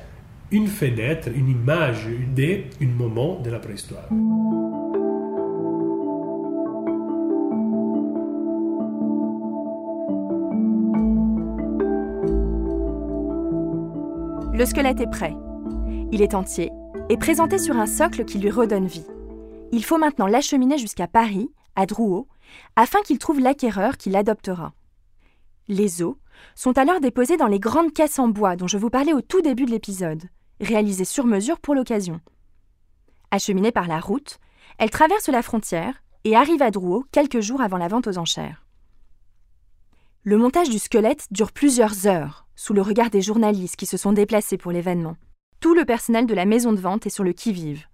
une 0.51 0.67
fenêtre, 0.67 1.29
une 1.35 1.49
image 1.49 2.07
d'un 2.35 2.87
moment 2.87 3.39
de 3.39 3.49
la 3.49 3.59
préhistoire. 3.59 4.07
Le 14.53 14.65
squelette 14.65 15.01
est 15.01 15.09
prêt. 15.09 15.33
Il 16.11 16.21
est 16.21 16.35
entier 16.35 16.71
et 17.09 17.17
présenté 17.17 17.57
sur 17.57 17.75
un 17.75 17.87
socle 17.87 18.23
qui 18.23 18.37
lui 18.37 18.51
redonne 18.51 18.85
vie. 18.85 19.05
Il 19.73 19.83
faut 19.83 19.97
maintenant 19.97 20.27
l'acheminer 20.27 20.77
jusqu'à 20.77 21.07
Paris, 21.07 21.49
à 21.75 21.87
Drouot, 21.87 22.27
afin 22.75 23.01
qu'il 23.01 23.17
trouve 23.17 23.39
l'acquéreur 23.39 23.97
qui 23.97 24.11
l'adoptera. 24.11 24.75
Les 25.67 26.03
os 26.03 26.13
sont 26.53 26.77
alors 26.77 26.99
déposés 26.99 27.37
dans 27.37 27.47
les 27.47 27.59
grandes 27.59 27.91
caisses 27.91 28.19
en 28.19 28.27
bois 28.27 28.55
dont 28.55 28.67
je 28.67 28.77
vous 28.77 28.91
parlais 28.91 29.13
au 29.13 29.21
tout 29.21 29.41
début 29.41 29.65
de 29.65 29.71
l'épisode, 29.71 30.25
réalisées 30.61 31.05
sur 31.05 31.25
mesure 31.25 31.59
pour 31.59 31.73
l'occasion. 31.73 32.21
Acheminées 33.31 33.71
par 33.71 33.87
la 33.87 33.99
route, 33.99 34.37
elles 34.77 34.91
traversent 34.91 35.29
la 35.29 35.41
frontière 35.41 36.03
et 36.23 36.35
arrivent 36.35 36.61
à 36.61 36.69
Drouot 36.69 37.05
quelques 37.11 37.39
jours 37.39 37.61
avant 37.61 37.77
la 37.77 37.87
vente 37.87 38.05
aux 38.05 38.19
enchères. 38.19 38.67
Le 40.21 40.37
montage 40.37 40.69
du 40.69 40.77
squelette 40.77 41.25
dure 41.31 41.51
plusieurs 41.51 42.05
heures, 42.05 42.45
sous 42.55 42.75
le 42.75 42.83
regard 42.83 43.09
des 43.09 43.23
journalistes 43.23 43.77
qui 43.77 43.87
se 43.87 43.97
sont 43.97 44.13
déplacés 44.13 44.57
pour 44.57 44.71
l'événement. 44.71 45.15
Tout 45.61 45.73
le 45.73 45.83
personnel 45.83 46.27
de 46.27 46.35
la 46.35 46.45
maison 46.45 46.73
de 46.73 46.79
vente 46.79 47.07
est 47.07 47.09
sur 47.09 47.23
le 47.23 47.33
qui-vive. 47.33 47.87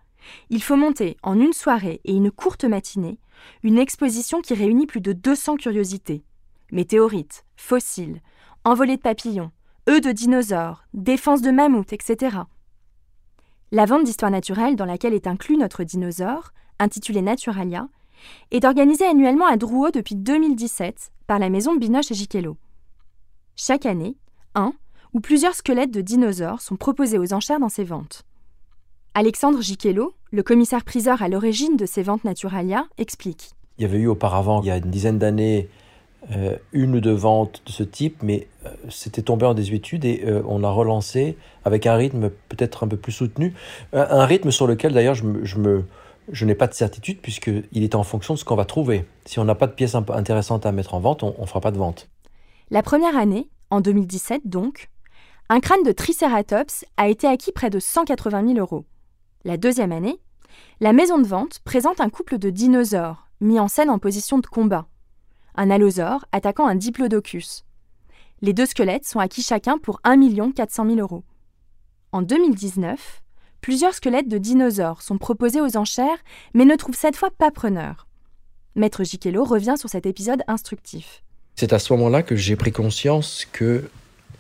Il 0.50 0.62
faut 0.62 0.76
monter 0.76 1.18
en 1.24 1.40
une 1.40 1.54
soirée 1.54 2.02
et 2.04 2.14
une 2.14 2.32
courte 2.32 2.66
matinée 2.66 3.20
une 3.64 3.78
exposition 3.78 4.42
qui 4.42 4.54
réunit 4.54 4.88
plus 4.88 5.02
de 5.02 5.14
200 5.14 5.58
curiosités. 5.58 6.24
Météorites, 6.72 7.46
fossiles, 7.56 8.22
envolées 8.64 8.98
de 8.98 9.02
papillons, 9.02 9.52
œufs 9.90 10.02
de 10.02 10.12
dinosaures, 10.12 10.86
défense 10.94 11.42
de 11.42 11.52
mammouths, 11.52 11.94
etc. 11.94 12.38
La 13.72 13.86
vente 13.86 14.04
d'histoire 14.04 14.32
naturelle 14.32 14.76
dans 14.76 14.86
laquelle 14.86 15.14
est 15.14 15.28
inclus 15.28 15.58
notre 15.58 15.84
dinosaure, 15.84 16.52
intitulé 16.80 17.22
Naturalia, 17.22 17.88
est 18.52 18.66
organisée 18.66 19.06
annuellement 19.06 19.48
à 19.48 19.58
Drouot 19.58 19.92
depuis 19.92 20.16
2017 20.16 21.12
par 21.28 21.40
la 21.40 21.50
maison 21.50 21.76
Binoche 21.76 22.12
et 22.12 22.16
Giquelot. 22.16 22.58
Chaque 23.56 23.86
année, 23.86 24.18
un 24.56 24.74
ou 25.14 25.22
plusieurs 25.22 25.56
squelettes 25.56 25.92
de 25.92 26.02
dinosaures 26.02 26.62
sont 26.62 26.76
proposés 26.76 27.18
aux 27.18 27.34
enchères 27.34 27.60
dans 27.60 27.70
ces 27.70 27.84
ventes. 27.84 28.26
Alexandre 29.16 29.62
Giquelot, 29.62 30.14
le 30.32 30.44
commissaire-priseur 30.44 31.22
à 31.22 31.30
l'origine 31.30 31.76
de 31.78 31.86
ces 31.86 32.04
ventes 32.04 32.24
Naturalia, 32.24 32.86
explique. 32.98 33.52
Il 33.78 33.82
y 33.82 33.86
avait 33.86 33.98
eu 33.98 34.08
auparavant, 34.08 34.62
il 34.62 34.68
y 34.68 34.72
a 34.72 34.78
une 34.78 34.92
dizaine 34.92 35.18
d'années, 35.18 35.68
euh, 36.32 36.58
une 36.74 36.96
ou 36.96 37.00
deux 37.00 37.14
ventes 37.14 37.62
de 37.66 37.72
ce 37.72 37.82
type, 37.82 38.22
mais 38.22 38.48
euh, 38.66 38.70
c'était 38.90 39.22
tombé 39.22 39.46
en 39.46 39.54
désuétude 39.54 40.06
et 40.06 40.24
euh, 40.26 40.44
on 40.48 40.64
a 40.64 40.70
relancé 40.70 41.38
avec 41.66 41.88
un 41.88 41.96
rythme 41.96 42.30
peut-être 42.50 42.84
un 42.84 42.88
peu 42.88 42.98
plus 42.98 43.12
soutenu, 43.12 43.54
un, 43.94 44.26
rythme 44.26 44.52
sur 44.52 44.68
lequel 44.68 44.94
d'ailleurs 44.94 45.16
je, 45.16 45.24
me, 45.24 45.44
je, 45.44 45.58
me, 45.58 45.86
je 46.32 46.46
n'ai 46.46 46.56
pas 46.56 46.68
de 46.68 46.74
certitude 46.74 47.20
puisqu'il 47.20 47.84
est 47.84 47.96
en 47.96 48.04
fonction 48.04 48.36
de 48.36 48.40
ce 48.40 48.46
qu'on 48.46 48.56
va 48.56 48.66
trouver. 48.66 49.06
Si 49.26 49.40
on 49.40 49.46
n'a 49.46 49.56
pas 49.56 49.68
de 49.68 49.74
pièces 49.74 49.96
intéressantes 49.96 50.66
à 50.66 50.72
mettre 50.72 50.94
en 50.94 51.00
vente, 51.00 51.24
on 51.24 51.36
ne 51.40 51.48
fera 51.48 51.62
pas 51.62 51.72
de 51.72 51.78
vente. 51.78 52.10
La 52.70 52.84
première 52.84 53.18
année, 53.18 53.50
en 53.72 53.82
2017 53.82 54.42
donc, 54.46 54.90
un 55.50 55.62
crâne 55.62 55.84
de 55.84 55.92
Triceratops 55.92 56.86
a 56.98 57.08
été 57.08 57.26
acquis 57.28 57.52
près 57.52 57.72
de 57.72 57.80
180 57.80 58.54
000 58.54 58.60
euros. 58.60 58.86
La 59.46 59.56
deuxième 59.56 59.94
année, 59.94 60.20
la 60.82 60.92
maison 60.92 61.18
de 61.18 61.26
vente 61.26 61.60
présente 61.64 62.02
un 62.02 62.10
couple 62.10 62.38
de 62.40 62.50
dinosaures 62.50 63.30
mis 63.40 63.58
en 63.58 63.70
scène 63.70 63.90
en 63.90 63.98
position 63.98 64.40
de 64.40 64.46
combat. 64.46 64.86
Un 65.56 65.70
allosaure 65.70 66.26
attaquant 66.34 66.68
un 66.68 66.76
diplodocus. 66.76 67.64
Les 68.42 68.52
deux 68.52 68.66
squelettes 68.66 69.06
sont 69.06 69.20
acquis 69.20 69.42
chacun 69.42 69.78
pour 69.78 70.02
1 70.04 70.52
400 70.52 70.86
000 70.88 71.00
euros. 71.00 71.24
En 72.12 72.22
2019, 72.22 73.22
plusieurs 73.62 73.94
squelettes 73.94 74.28
de 74.28 74.38
dinosaures 74.38 75.02
sont 75.02 75.18
proposés 75.18 75.62
aux 75.62 75.78
enchères, 75.78 76.20
mais 76.54 76.66
ne 76.66 76.76
trouvent 76.76 76.98
cette 76.98 77.16
fois 77.16 77.32
pas 77.32 77.50
preneur. 77.50 78.08
Maître 78.76 79.06
Giquelot 79.06 79.46
revient 79.46 79.76
sur 79.78 79.90
cet 79.90 80.06
épisode 80.06 80.44
instructif. 80.50 81.24
C'est 81.56 81.72
à 81.72 81.80
ce 81.80 81.94
moment-là 81.94 82.24
que 82.24 82.36
j'ai 82.36 82.58
pris 82.58 82.74
conscience 82.74 83.48
que 83.54 83.90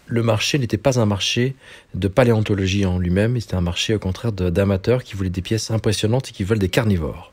le 0.09 0.23
marché 0.23 0.57
n'était 0.57 0.77
pas 0.77 0.99
un 0.99 1.05
marché 1.05 1.55
de 1.93 2.07
paléontologie 2.07 2.85
en 2.85 2.97
lui-même, 2.97 3.39
c'était 3.39 3.55
un 3.55 3.61
marché 3.61 3.95
au 3.95 3.99
contraire 3.99 4.31
d'amateurs 4.31 5.03
qui 5.03 5.15
voulaient 5.15 5.29
des 5.29 5.41
pièces 5.41 5.71
impressionnantes 5.71 6.29
et 6.29 6.31
qui 6.31 6.43
veulent 6.43 6.59
des 6.59 6.69
carnivores, 6.69 7.31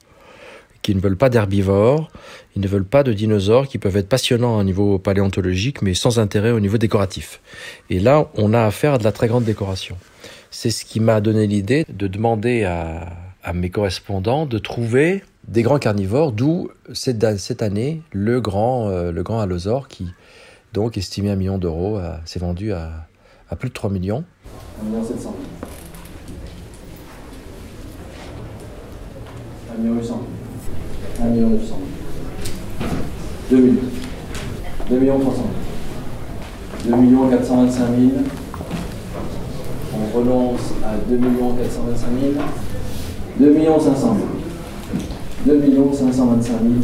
qui 0.83 0.95
ne 0.95 1.00
veulent 1.00 1.16
pas 1.16 1.30
d'herbivores, 1.30 2.11
ils 2.54 2.62
ne 2.62 2.68
veulent 2.68 2.85
pas 2.85 3.02
de 3.02 3.12
dinosaures 3.12 3.66
qui 3.66 3.78
peuvent 3.78 3.97
être 3.97 4.09
passionnants 4.09 4.59
au 4.59 4.62
niveau 4.62 4.99
paléontologique 4.99 5.80
mais 5.83 5.95
sans 5.95 6.18
intérêt 6.18 6.50
au 6.50 6.61
niveau 6.61 6.78
décoratif. 6.78 7.40
Et 7.88 7.99
là, 7.99 8.28
on 8.35 8.52
a 8.52 8.62
affaire 8.62 8.95
à 8.95 8.99
de 8.99 9.04
la 9.04 9.12
très 9.12 9.26
grande 9.26 9.45
décoration. 9.45 9.97
C'est 10.50 10.71
ce 10.71 10.85
qui 10.85 11.00
m'a 11.00 11.21
donné 11.21 11.47
l'idée 11.47 11.87
de 11.88 12.06
demander 12.06 12.64
à, 12.64 13.52
mes 13.54 13.71
correspondants 13.71 14.45
de 14.45 14.59
trouver 14.59 15.23
des 15.47 15.62
grands 15.62 15.78
carnivores, 15.78 16.33
d'où 16.33 16.68
cette, 16.92 17.62
année 17.62 18.02
le 18.11 18.40
grand, 18.40 18.88
euh, 18.88 19.12
le 19.12 19.23
grand 19.23 19.38
allosaure 19.38 19.87
qui, 19.87 20.09
donc 20.76 20.99
estimé 20.99 21.30
à 21.30 21.33
un 21.33 21.37
million 21.37 21.56
d'euros, 21.56 21.99
s'est 22.26 22.38
vendu 22.38 22.75
à, 22.75 23.06
à, 23.49 23.56
plus 23.56 23.71
de 23.71 23.75
3 23.75 23.88
millions. 23.88 24.25
1 24.83 24.85
million 24.85 25.02
700 25.02 25.35
1 29.75 29.83
million 29.83 29.95
800 29.97 30.23
1 31.23 31.25
million 31.28 31.49
900 31.49 31.78
2 33.50 33.56
millions 33.56 33.80
2 34.90 34.99
millions 34.99 35.18
300 35.18 35.42
2 36.85 36.96
millions 36.96 37.29
425 37.31 37.79
000 37.79 38.11
on 39.94 40.18
relance 40.18 40.61
à 40.85 40.96
2 41.09 41.16
millions 41.16 41.55
425 41.55 42.07
000 42.20 42.33
2 43.40 43.51
millions 43.59 43.81
500 43.81 44.16
000 45.46 45.59
2 45.59 45.66
millions 45.66 45.90
525 45.90 46.53
000 46.53 46.74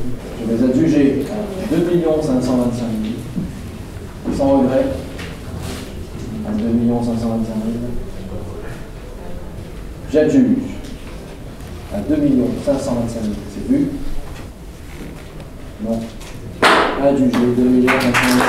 je 0.40 0.54
les 0.54 0.64
adjuger. 0.64 1.24
À 1.30 1.76
2 1.76 1.84
millions 1.94 2.22
525 2.22 2.78
000 2.78 3.01
sans 4.42 4.58
regret, 4.58 4.84
à 6.46 6.50
2 6.50 6.64
525 7.04 7.28
000. 7.28 7.54
J'adjuge 10.10 10.58
à 11.94 12.00
2 12.00 12.16
525 12.64 13.22
000. 13.22 13.34
C'est 13.54 13.72
vu? 13.72 13.88
Non. 15.84 16.00
Adjugé 17.00 17.30
2 17.30 17.86
525 17.86 18.14
000. 18.30 18.40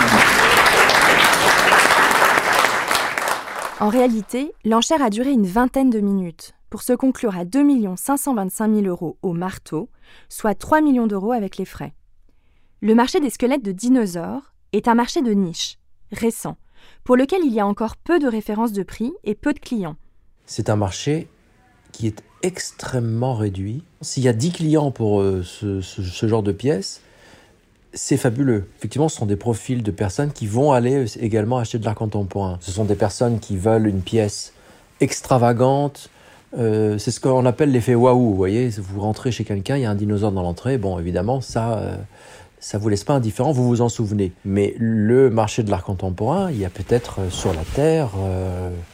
En 3.79 3.89
réalité, 3.89 4.51
l'enchère 4.65 5.03
a 5.03 5.11
duré 5.11 5.31
une 5.31 5.45
vingtaine 5.45 5.91
de 5.91 5.99
minutes 5.99 6.53
pour 6.71 6.81
se 6.81 6.93
conclure 6.93 7.37
à 7.37 7.45
2 7.45 7.63
525 7.95 8.73
000 8.73 8.87
euros 8.87 9.17
au 9.21 9.33
marteau, 9.33 9.89
soit 10.27 10.55
3 10.55 10.81
millions 10.81 11.05
d'euros 11.05 11.33
avec 11.33 11.57
les 11.57 11.65
frais. 11.65 11.93
Le 12.81 12.95
marché 12.95 13.19
des 13.19 13.29
squelettes 13.29 13.63
de 13.63 13.71
dinosaures 13.71 14.53
est 14.71 14.87
un 14.87 14.95
marché 14.95 15.21
de 15.21 15.31
niche, 15.31 15.77
récent, 16.13 16.57
pour 17.03 17.17
lequel 17.17 17.41
il 17.43 17.53
y 17.53 17.59
a 17.59 17.67
encore 17.67 17.97
peu 17.97 18.19
de 18.19 18.27
références 18.27 18.71
de 18.71 18.83
prix 18.83 19.11
et 19.23 19.35
peu 19.35 19.53
de 19.53 19.59
clients. 19.59 19.95
C'est 20.45 20.69
un 20.69 20.75
marché 20.75 21.27
qui 21.91 22.07
est 22.07 22.23
extrêmement 22.41 23.35
réduit. 23.35 23.83
S'il 24.01 24.23
y 24.23 24.27
a 24.27 24.33
10 24.33 24.51
clients 24.51 24.91
pour 24.91 25.21
euh, 25.21 25.43
ce, 25.43 26.27
genre 26.27 26.43
de 26.43 26.51
pièces, 26.51 27.01
c'est 27.93 28.17
fabuleux. 28.17 28.67
Effectivement, 28.77 29.07
ce 29.07 29.17
sont 29.17 29.25
des 29.25 29.37
profils 29.37 29.81
de 29.81 29.91
personnes 29.91 30.31
qui 30.31 30.47
vont 30.47 30.73
aller 30.73 31.05
également 31.19 31.57
acheter 31.57 31.79
de 31.79 31.85
l'art 31.85 31.95
contemporain. 31.95 32.57
Ce 32.59 32.71
sont 32.71 32.85
des 32.85 32.95
personnes 32.95 33.39
qui 33.39 33.55
veulent 33.55 33.87
une 33.87 34.01
pièce 34.01 34.53
extravagante. 34.99 36.09
Euh, 36.57 36.97
c'est 36.97 37.11
ce 37.11 37.19
qu'on 37.19 37.45
appelle 37.45 37.71
l'effet 37.71 37.95
waouh. 37.95 38.19
Vous 38.19 38.35
voyez, 38.35 38.69
vous 38.69 38.99
rentrez 38.99 39.31
chez 39.31 39.43
quelqu'un, 39.43 39.77
il 39.77 39.83
y 39.83 39.85
a 39.85 39.91
un 39.91 39.95
dinosaure 39.95 40.31
dans 40.31 40.43
l'entrée. 40.43 40.77
Bon, 40.77 40.99
évidemment, 40.99 41.39
ça, 41.39 41.77
euh, 41.77 41.95
ça 42.63 42.77
vous 42.77 42.87
laisse 42.87 43.03
pas 43.03 43.13
indifférent, 43.13 43.51
vous 43.51 43.67
vous 43.67 43.81
en 43.81 43.89
souvenez. 43.89 44.31
Mais 44.45 44.73
le 44.79 45.29
marché 45.29 45.63
de 45.63 45.69
l'art 45.69 45.83
contemporain, 45.83 46.49
il 46.49 46.57
y 46.57 46.63
a 46.63 46.69
peut-être 46.69 47.19
euh, 47.19 47.29
sur 47.29 47.53
la 47.53 47.63
Terre 47.75 48.11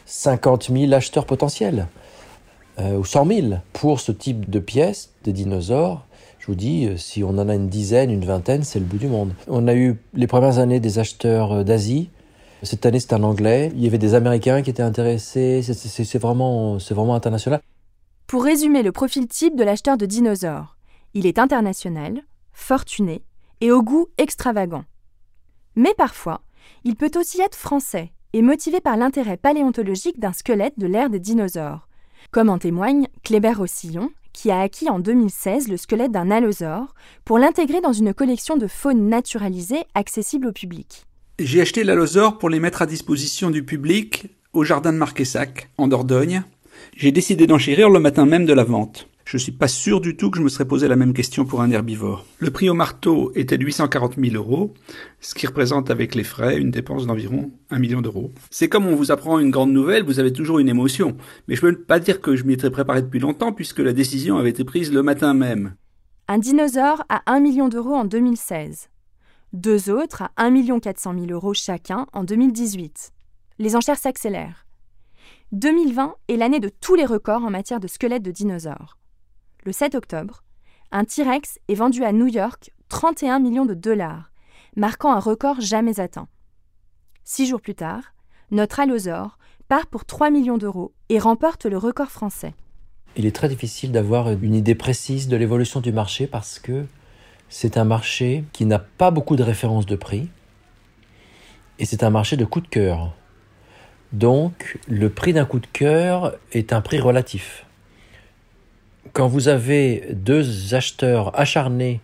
50 0.08 0.71
euh, 0.71 0.88
000 0.88 0.93
acheteurs 0.93 1.27
potentiels, 1.27 1.88
euh, 2.79 2.97
ou 2.97 3.05
100 3.05 3.27
000 3.27 3.47
pour 3.71 3.99
ce 3.99 4.12
type 4.12 4.49
de 4.49 4.58
pièces, 4.58 5.12
des 5.23 5.34
dinosaures. 5.34 6.03
Je 6.39 6.47
vous 6.47 6.55
dis, 6.55 6.89
si 6.97 7.23
on 7.23 7.29
en 7.29 7.47
a 7.47 7.53
une 7.53 7.69
dizaine, 7.69 8.10
une 8.10 8.25
vingtaine, 8.25 8.63
c'est 8.63 8.79
le 8.79 8.86
bout 8.86 8.97
du 8.97 9.08
monde. 9.08 9.34
On 9.47 9.67
a 9.67 9.75
eu 9.75 9.97
les 10.15 10.25
premières 10.25 10.58
années 10.58 10.79
des 10.79 10.97
acheteurs 10.97 11.63
d'Asie. 11.63 12.10
Cette 12.63 12.88
année, 12.88 12.99
c'est 12.99 13.13
un 13.13 13.21
anglais. 13.21 13.71
Il 13.75 13.84
y 13.84 13.88
avait 13.88 13.99
des 13.99 14.15
Américains 14.15 14.63
qui 14.63 14.71
étaient 14.71 14.82
intéressés. 14.82 15.62
C'est 15.62 16.19
vraiment, 16.19 16.79
c'est 16.79 16.95
vraiment 16.95 17.13
international. 17.13 17.62
Pour 18.25 18.43
résumer 18.43 18.82
le 18.82 18.91
profil 18.91 19.27
type 19.27 19.55
de 19.55 19.63
l'acheteur 19.63 19.97
de 19.97 20.08
dinosaures, 20.08 20.77
il 21.13 21.27
est 21.27 21.38
international, 21.38 22.23
fortuné, 22.51 23.21
et 23.62 23.72
au 23.72 23.84
goût 23.84 24.08
extravagant. 24.17 24.86
Mais 25.76 25.93
parfois, 25.98 26.41
il 26.84 26.95
peut 26.95 27.12
aussi 27.15 27.41
être 27.41 27.56
français 27.56 28.12
et 28.34 28.41
motivé 28.41 28.80
par 28.80 28.98
l'intérêt 28.98 29.38
paléontologique 29.38 30.19
d'un 30.19 30.34
squelette 30.34 30.78
de 30.78 30.88
l'ère 30.88 31.10
des 31.10 31.19
dinosaures, 31.19 31.88
comme 32.32 32.50
en 32.50 32.58
témoigne 32.58 33.08
Kléber 33.24 33.54
Rossillon, 33.54 34.12
qui 34.34 34.52
a 34.52 34.62
acquis 34.62 34.89
en 34.89 35.00
2016 35.00 35.67
le 35.67 35.78
squelette 35.78 36.12
d'un 36.12 36.32
allosaure 36.32 36.93
pour 37.26 37.39
l'intégrer 37.39 37.82
dans 37.82 37.93
une 37.93 38.13
collection 38.13 38.58
de 38.58 38.67
faune 38.67 39.10
naturalisée 39.10 39.84
accessible 39.95 40.48
au 40.48 40.52
public. 40.52 41.06
J'ai 41.39 41.62
acheté 41.62 41.84
l'allosaure 41.84 42.38
pour 42.38 42.50
les 42.50 42.60
mettre 42.60 42.82
à 42.82 42.86
disposition 42.86 43.50
du 43.50 43.63
public 43.63 44.28
au 44.54 44.63
jardin 44.63 44.93
de 44.93 44.98
Marquessac, 44.98 45.69
en 45.78 45.88
Dordogne. 45.88 46.43
J'ai 46.95 47.12
décidé 47.12 47.48
d'enchérir 47.48 47.89
le 47.89 48.00
matin 48.00 48.26
même 48.26 48.45
de 48.45 48.54
la 48.54 48.63
vente. 48.63 49.09
Je 49.30 49.38
ne 49.38 49.42
suis 49.42 49.52
pas 49.52 49.68
sûr 49.68 50.02
du 50.02 50.18
tout 50.18 50.32
que 50.32 50.39
je 50.39 50.44
me 50.44 50.50
serais 50.50 50.65
posé 50.65 50.88
la 50.88 50.96
même 50.96 51.13
question 51.13 51.46
pour 51.46 51.62
un 51.62 51.70
herbivore. 51.70 52.26
Le 52.39 52.50
prix 52.50 52.68
au 52.68 52.74
marteau 52.74 53.32
était 53.36 53.60
de 53.60 53.63
840 53.63 54.15
000 54.18 54.36
euros, 54.36 54.74
ce 55.20 55.36
qui 55.36 55.46
représente 55.46 55.92
avec 55.92 56.15
les 56.15 56.24
frais 56.24 56.58
une 56.58 56.72
dépense 56.72 57.06
d'environ 57.06 57.52
1 57.70 57.78
million 57.78 58.02
d'euros. 58.02 58.32
C'est 58.50 58.70
comme 58.70 58.88
on 58.88 58.96
vous 58.96 59.12
apprend 59.12 59.38
une 59.38 59.52
grande 59.52 59.72
nouvelle, 59.72 60.02
vous 60.02 60.20
avez 60.20 60.34
toujours 60.34 60.58
une 60.58 60.68
émotion. 60.68 61.15
Mais 61.48 61.56
je 61.56 61.63
ne 61.63 61.74
peux 61.74 61.84
pas 61.84 62.00
dire 62.00 62.22
que 62.22 62.36
je 62.36 62.44
m'y 62.44 62.54
étais 62.54 62.72
préparé 62.72 63.04
depuis 63.04 63.20
longtemps 63.20 63.54
puisque 63.54 63.78
la 63.78 63.94
décision 63.94 64.39
avait 64.39 64.50
été 64.50 64.63
prise 64.63 64.92
le 64.92 65.04
matin 65.04 65.36
même. 65.36 65.76
Un 66.28 66.39
dinosaure 66.39 67.04
à 67.08 67.22
1 67.28 67.39
million 67.39 67.70
d'euros 67.70 67.94
en 67.94 68.06
2016. 68.06 68.89
Deux 69.54 69.92
autres 69.92 70.24
à 70.24 70.32
1 70.38 70.80
400 70.80 71.13
000 71.13 71.28
euros 71.28 71.54
chacun 71.54 72.08
en 72.13 72.24
2018. 72.24 73.12
Les 73.60 73.76
enchères 73.76 74.00
s'accélèrent. 74.00 74.65
2020 75.52 76.15
est 76.30 76.36
l'année 76.36 76.60
de 76.60 76.72
tous 76.82 76.96
les 76.96 77.06
records 77.06 77.46
en 77.46 77.52
matière 77.52 77.80
de 77.80 77.88
squelettes 77.88 78.24
de 78.24 78.32
dinosaures 78.32 78.99
le 79.65 79.72
7 79.74 79.95
octobre, 79.95 80.43
un 80.91 81.04
T-Rex 81.04 81.60
est 81.67 81.76
vendu 81.76 82.04
à 82.04 82.13
New 82.13 82.28
York 82.28 82.72
31 82.88 83.39
millions 83.39 83.65
de 83.65 83.74
dollars, 83.74 84.32
marquant 84.76 85.12
un 85.12 85.19
record 85.19 85.60
jamais 85.60 86.00
atteint. 86.00 86.28
Six 87.26 87.48
jours 87.48 87.62
plus 87.62 87.76
tard, 87.76 88.13
notre 88.52 88.80
allosaure 88.80 89.38
part 89.67 89.88
pour 89.88 90.06
3 90.06 90.30
millions 90.30 90.58
d'euros 90.58 90.93
et 91.10 91.19
remporte 91.19 91.65
le 91.65 91.78
record 91.78 92.10
français. 92.10 92.54
il 93.17 93.26
est 93.26 93.36
très 93.36 93.50
difficile 93.50 93.91
d'avoir 93.91 94.32
une 94.32 94.56
idée 94.56 94.76
précise 94.76 95.28
de 95.28 95.36
l'évolution 95.36 95.82
du 95.82 95.91
marché 95.91 96.26
parce 96.26 96.58
que 96.58 96.86
c'est 97.50 97.78
un 97.78 97.84
marché 97.84 98.45
qui 98.54 98.65
n'a 98.65 98.80
pas 98.80 99.12
beaucoup 99.12 99.36
de 99.36 99.43
références 99.43 99.86
de 99.86 99.95
prix 99.95 100.30
et 101.80 101.86
c'est 101.86 102.04
un 102.04 102.10
marché 102.10 102.38
de 102.38 102.45
coup 102.45 102.62
de 102.62 102.67
cœur. 102.67 103.13
Donc 104.13 104.80
le 104.88 105.10
prix 105.10 105.34
d'un 105.34 105.45
coup 105.45 105.60
de 105.60 105.67
cœur 105.67 106.34
est 106.52 106.72
un 106.74 106.82
prix 106.82 107.00
relatif. 107.00 107.65
Quand 109.13 109.28
vous 109.28 109.48
avez 109.48 110.08
deux 110.12 110.74
acheteurs 110.76 111.38
acharnés 111.39 112.02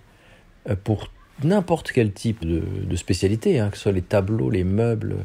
euh, 0.70 0.76
pour 0.82 1.10
n'importe 1.44 1.91
quel 1.91 2.12
type 2.12 2.46
de, 2.46 2.96
spécialité, 2.96 3.60
hein, 3.60 3.70
que 3.70 3.78
ce 3.78 3.84
soit 3.84 3.91
les 3.91 4.02
tableaux, 4.02 4.50
les 4.50 4.63
meubles, 4.63 5.18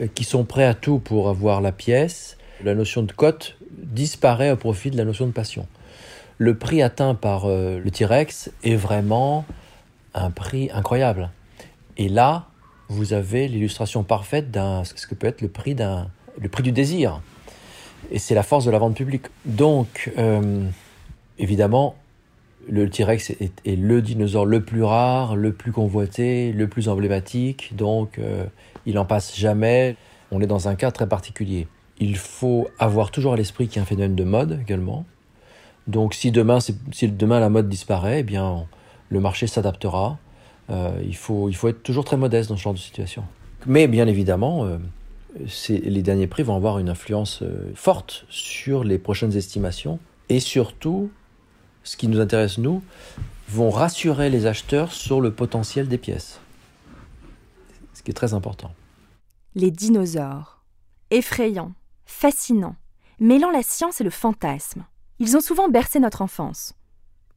euh, 0.00 0.08
qui 0.14 0.24
sont 0.24 0.44
prêts 0.44 0.64
à 0.64 0.74
tout 0.74 0.98
pour 0.98 1.28
avoir 1.28 1.60
la 1.60 1.72
pièce, 1.72 2.36
la 2.64 2.74
notion 2.74 3.02
de 3.02 3.12
cote 3.12 3.56
disparaît 3.70 4.50
au 4.50 4.56
profit 4.56 4.90
de 4.90 4.96
la 4.96 5.04
notion 5.04 5.26
de 5.26 5.32
passion. 5.32 5.66
Le 6.38 6.56
prix 6.56 6.82
atteint 6.82 7.14
par 7.14 7.44
euh, 7.46 7.78
le 7.78 7.90
T-Rex 7.90 8.50
est 8.64 8.74
vraiment 8.74 9.44
un 10.14 10.30
prix 10.30 10.70
incroyable. 10.72 11.30
Et 11.96 12.08
là, 12.08 12.46
vous 12.88 13.12
avez 13.12 13.46
l'illustration 13.46 14.02
parfaite 14.02 14.50
d'un 14.50 14.84
ce 14.84 15.06
que 15.06 15.14
peut 15.14 15.28
être 15.28 15.40
le 15.42 15.48
prix 15.48 15.74
du 16.62 16.72
désir. 16.72 17.20
Et 18.10 18.18
c'est 18.18 18.34
la 18.34 18.42
force 18.42 18.64
de 18.64 18.70
la 18.70 18.78
vente 18.78 18.96
publique. 18.96 19.26
Donc, 19.44 20.10
évidemment, 21.40 21.96
le 22.68 22.88
T-Rex 22.88 23.30
est, 23.30 23.52
le 23.66 24.02
dinosaure 24.02 24.44
le 24.44 24.62
plus 24.62 24.84
rare, 24.84 25.34
le 25.34 25.52
plus 25.52 25.72
convoité, 25.72 26.52
le 26.52 26.68
plus 26.68 26.88
emblématique. 26.88 27.74
Donc, 27.74 28.18
euh, 28.18 28.44
il 28.86 28.94
n'en 28.94 29.06
passe 29.06 29.36
jamais. 29.36 29.96
On 30.30 30.40
est 30.40 30.46
dans 30.46 30.68
un 30.68 30.74
cas 30.74 30.90
très 30.90 31.08
particulier. 31.08 31.66
Il 31.98 32.16
faut 32.16 32.68
avoir 32.78 33.10
toujours 33.10 33.32
à 33.32 33.36
l'esprit 33.36 33.66
qu'il 33.66 33.76
y 33.76 33.78
a 33.80 33.82
un 33.82 33.86
phénomène 33.86 34.14
de 34.14 34.24
mode 34.24 34.60
également. 34.62 35.04
Donc, 35.86 36.14
si 36.14 36.30
demain, 36.30 36.60
la 37.40 37.48
mode 37.48 37.68
disparaît, 37.68 38.20
eh 38.20 38.22
bien, 38.22 38.66
le 39.08 39.20
marché 39.20 39.46
s'adaptera. 39.46 40.18
Euh, 40.70 41.02
il, 41.04 41.16
faut, 41.16 41.50
être 41.50 41.82
toujours 41.82 42.04
très 42.04 42.16
modeste 42.16 42.50
dans 42.50 42.56
ce 42.56 42.62
genre 42.62 42.74
de 42.74 42.78
situation. 42.78 43.24
Mais 43.66 43.88
bien 43.88 44.06
évidemment, 44.06 44.64
euh, 44.64 44.78
les 45.68 46.02
derniers 46.02 46.28
prix 46.28 46.42
vont 46.44 46.54
avoir 46.54 46.78
une 46.78 46.88
influence 46.88 47.42
forte 47.74 48.24
sur 48.28 48.84
les 48.84 48.98
prochaines 48.98 49.36
estimations 49.36 49.98
et 50.30 50.38
surtout, 50.38 51.10
ce 51.90 51.96
qui 51.96 52.06
nous 52.06 52.20
intéresse 52.20 52.58
nous, 52.58 52.84
vont 53.48 53.70
rassurer 53.70 54.30
les 54.30 54.46
acheteurs 54.46 54.92
sur 54.92 55.20
le 55.20 55.32
potentiel 55.32 55.88
des 55.88 55.98
pièces. 55.98 56.38
Ce 57.94 58.02
qui 58.04 58.12
est 58.12 58.14
très 58.14 58.32
important. 58.32 58.72
Les 59.56 59.72
dinosaures. 59.72 60.62
Effrayants, 61.10 61.72
fascinants, 62.06 62.76
mêlant 63.18 63.50
la 63.50 63.64
science 63.64 64.00
et 64.00 64.04
le 64.04 64.10
fantasme. 64.10 64.84
Ils 65.18 65.36
ont 65.36 65.40
souvent 65.40 65.68
bercé 65.68 65.98
notre 65.98 66.22
enfance. 66.22 66.74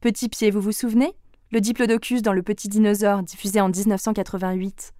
Petit 0.00 0.28
pied, 0.28 0.52
vous 0.52 0.60
vous 0.60 0.70
souvenez? 0.70 1.16
Le 1.50 1.60
diplodocus 1.60 2.22
dans 2.22 2.32
Le 2.32 2.44
Petit 2.44 2.68
Dinosaure, 2.68 3.24
diffusé 3.24 3.60
en 3.60 3.68
1988, 3.68 4.92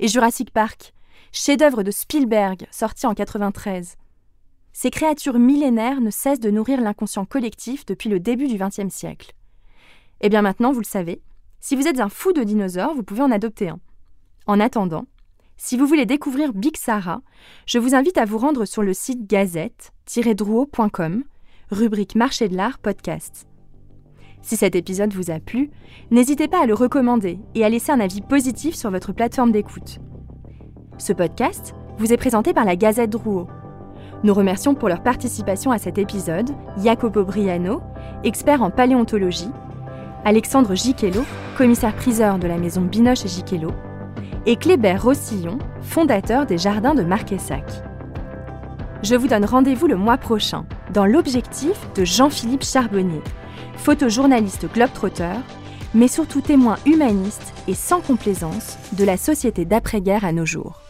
et 0.00 0.08
Jurassic 0.08 0.50
Park, 0.50 0.92
chef-d'œuvre 1.30 1.84
de 1.84 1.92
Spielberg, 1.92 2.66
sorti 2.72 3.06
en 3.06 3.14
93. 3.14 3.96
Ces 4.72 4.90
créatures 4.90 5.38
millénaires 5.38 6.00
ne 6.00 6.10
cessent 6.10 6.40
de 6.40 6.50
nourrir 6.50 6.80
l'inconscient 6.80 7.24
collectif 7.24 7.84
depuis 7.86 8.08
le 8.08 8.20
début 8.20 8.46
du 8.46 8.58
XXe 8.58 8.94
siècle. 8.94 9.32
Eh 10.20 10.28
bien 10.28 10.42
maintenant, 10.42 10.72
vous 10.72 10.80
le 10.80 10.84
savez, 10.84 11.22
si 11.60 11.76
vous 11.76 11.86
êtes 11.86 12.00
un 12.00 12.08
fou 12.08 12.32
de 12.32 12.44
dinosaures, 12.44 12.94
vous 12.94 13.02
pouvez 13.02 13.22
en 13.22 13.30
adopter 13.30 13.68
un. 13.68 13.80
En 14.46 14.60
attendant, 14.60 15.06
si 15.56 15.76
vous 15.76 15.86
voulez 15.86 16.06
découvrir 16.06 16.52
Big 16.52 16.76
Sarah, 16.76 17.20
je 17.66 17.78
vous 17.78 17.94
invite 17.96 18.16
à 18.16 18.24
vous 18.24 18.38
rendre 18.38 18.64
sur 18.64 18.82
le 18.82 18.94
site 18.94 19.28
gazette-drouot.com, 19.28 21.24
rubrique 21.70 22.14
Marché 22.14 22.48
de 22.48 22.56
l'art 22.56 22.78
podcast. 22.78 23.48
Si 24.40 24.56
cet 24.56 24.76
épisode 24.76 25.12
vous 25.12 25.32
a 25.32 25.40
plu, 25.40 25.70
n'hésitez 26.10 26.46
pas 26.46 26.62
à 26.62 26.66
le 26.66 26.74
recommander 26.74 27.40
et 27.56 27.64
à 27.64 27.68
laisser 27.68 27.90
un 27.90 28.00
avis 28.00 28.20
positif 28.20 28.76
sur 28.76 28.90
votre 28.90 29.12
plateforme 29.12 29.50
d'écoute. 29.50 29.98
Ce 30.96 31.12
podcast 31.12 31.74
vous 31.98 32.12
est 32.12 32.16
présenté 32.16 32.54
par 32.54 32.64
la 32.64 32.76
Gazette 32.76 33.10
Drouot. 33.10 33.48
Nous 34.24 34.34
remercions 34.34 34.74
pour 34.74 34.88
leur 34.88 35.02
participation 35.02 35.70
à 35.70 35.78
cet 35.78 35.96
épisode 35.96 36.50
Jacopo 36.82 37.22
Briano, 37.22 37.80
expert 38.24 38.62
en 38.62 38.70
paléontologie, 38.70 39.50
Alexandre 40.24 40.74
Giquello, 40.74 41.24
commissaire-priseur 41.56 42.40
de 42.40 42.48
la 42.48 42.58
maison 42.58 42.80
Binoche 42.80 43.24
et 43.24 43.28
Giquello, 43.28 43.70
et 44.44 44.56
Kléber 44.56 44.96
Rossillon, 44.96 45.58
fondateur 45.82 46.46
des 46.46 46.58
Jardins 46.58 46.96
de 46.96 47.04
Marquessac. 47.04 47.64
Je 49.04 49.14
vous 49.14 49.28
donne 49.28 49.44
rendez-vous 49.44 49.86
le 49.86 49.96
mois 49.96 50.18
prochain 50.18 50.66
dans 50.92 51.06
l'objectif 51.06 51.78
de 51.94 52.04
Jean-Philippe 52.04 52.64
Charbonnier, 52.64 53.22
photojournaliste 53.76 54.66
globetrotter, 54.72 55.36
mais 55.94 56.08
surtout 56.08 56.40
témoin 56.40 56.76
humaniste 56.86 57.52
et 57.68 57.74
sans 57.74 58.00
complaisance 58.00 58.78
de 58.94 59.04
la 59.04 59.16
société 59.16 59.64
d'après-guerre 59.64 60.24
à 60.24 60.32
nos 60.32 60.44
jours. 60.44 60.87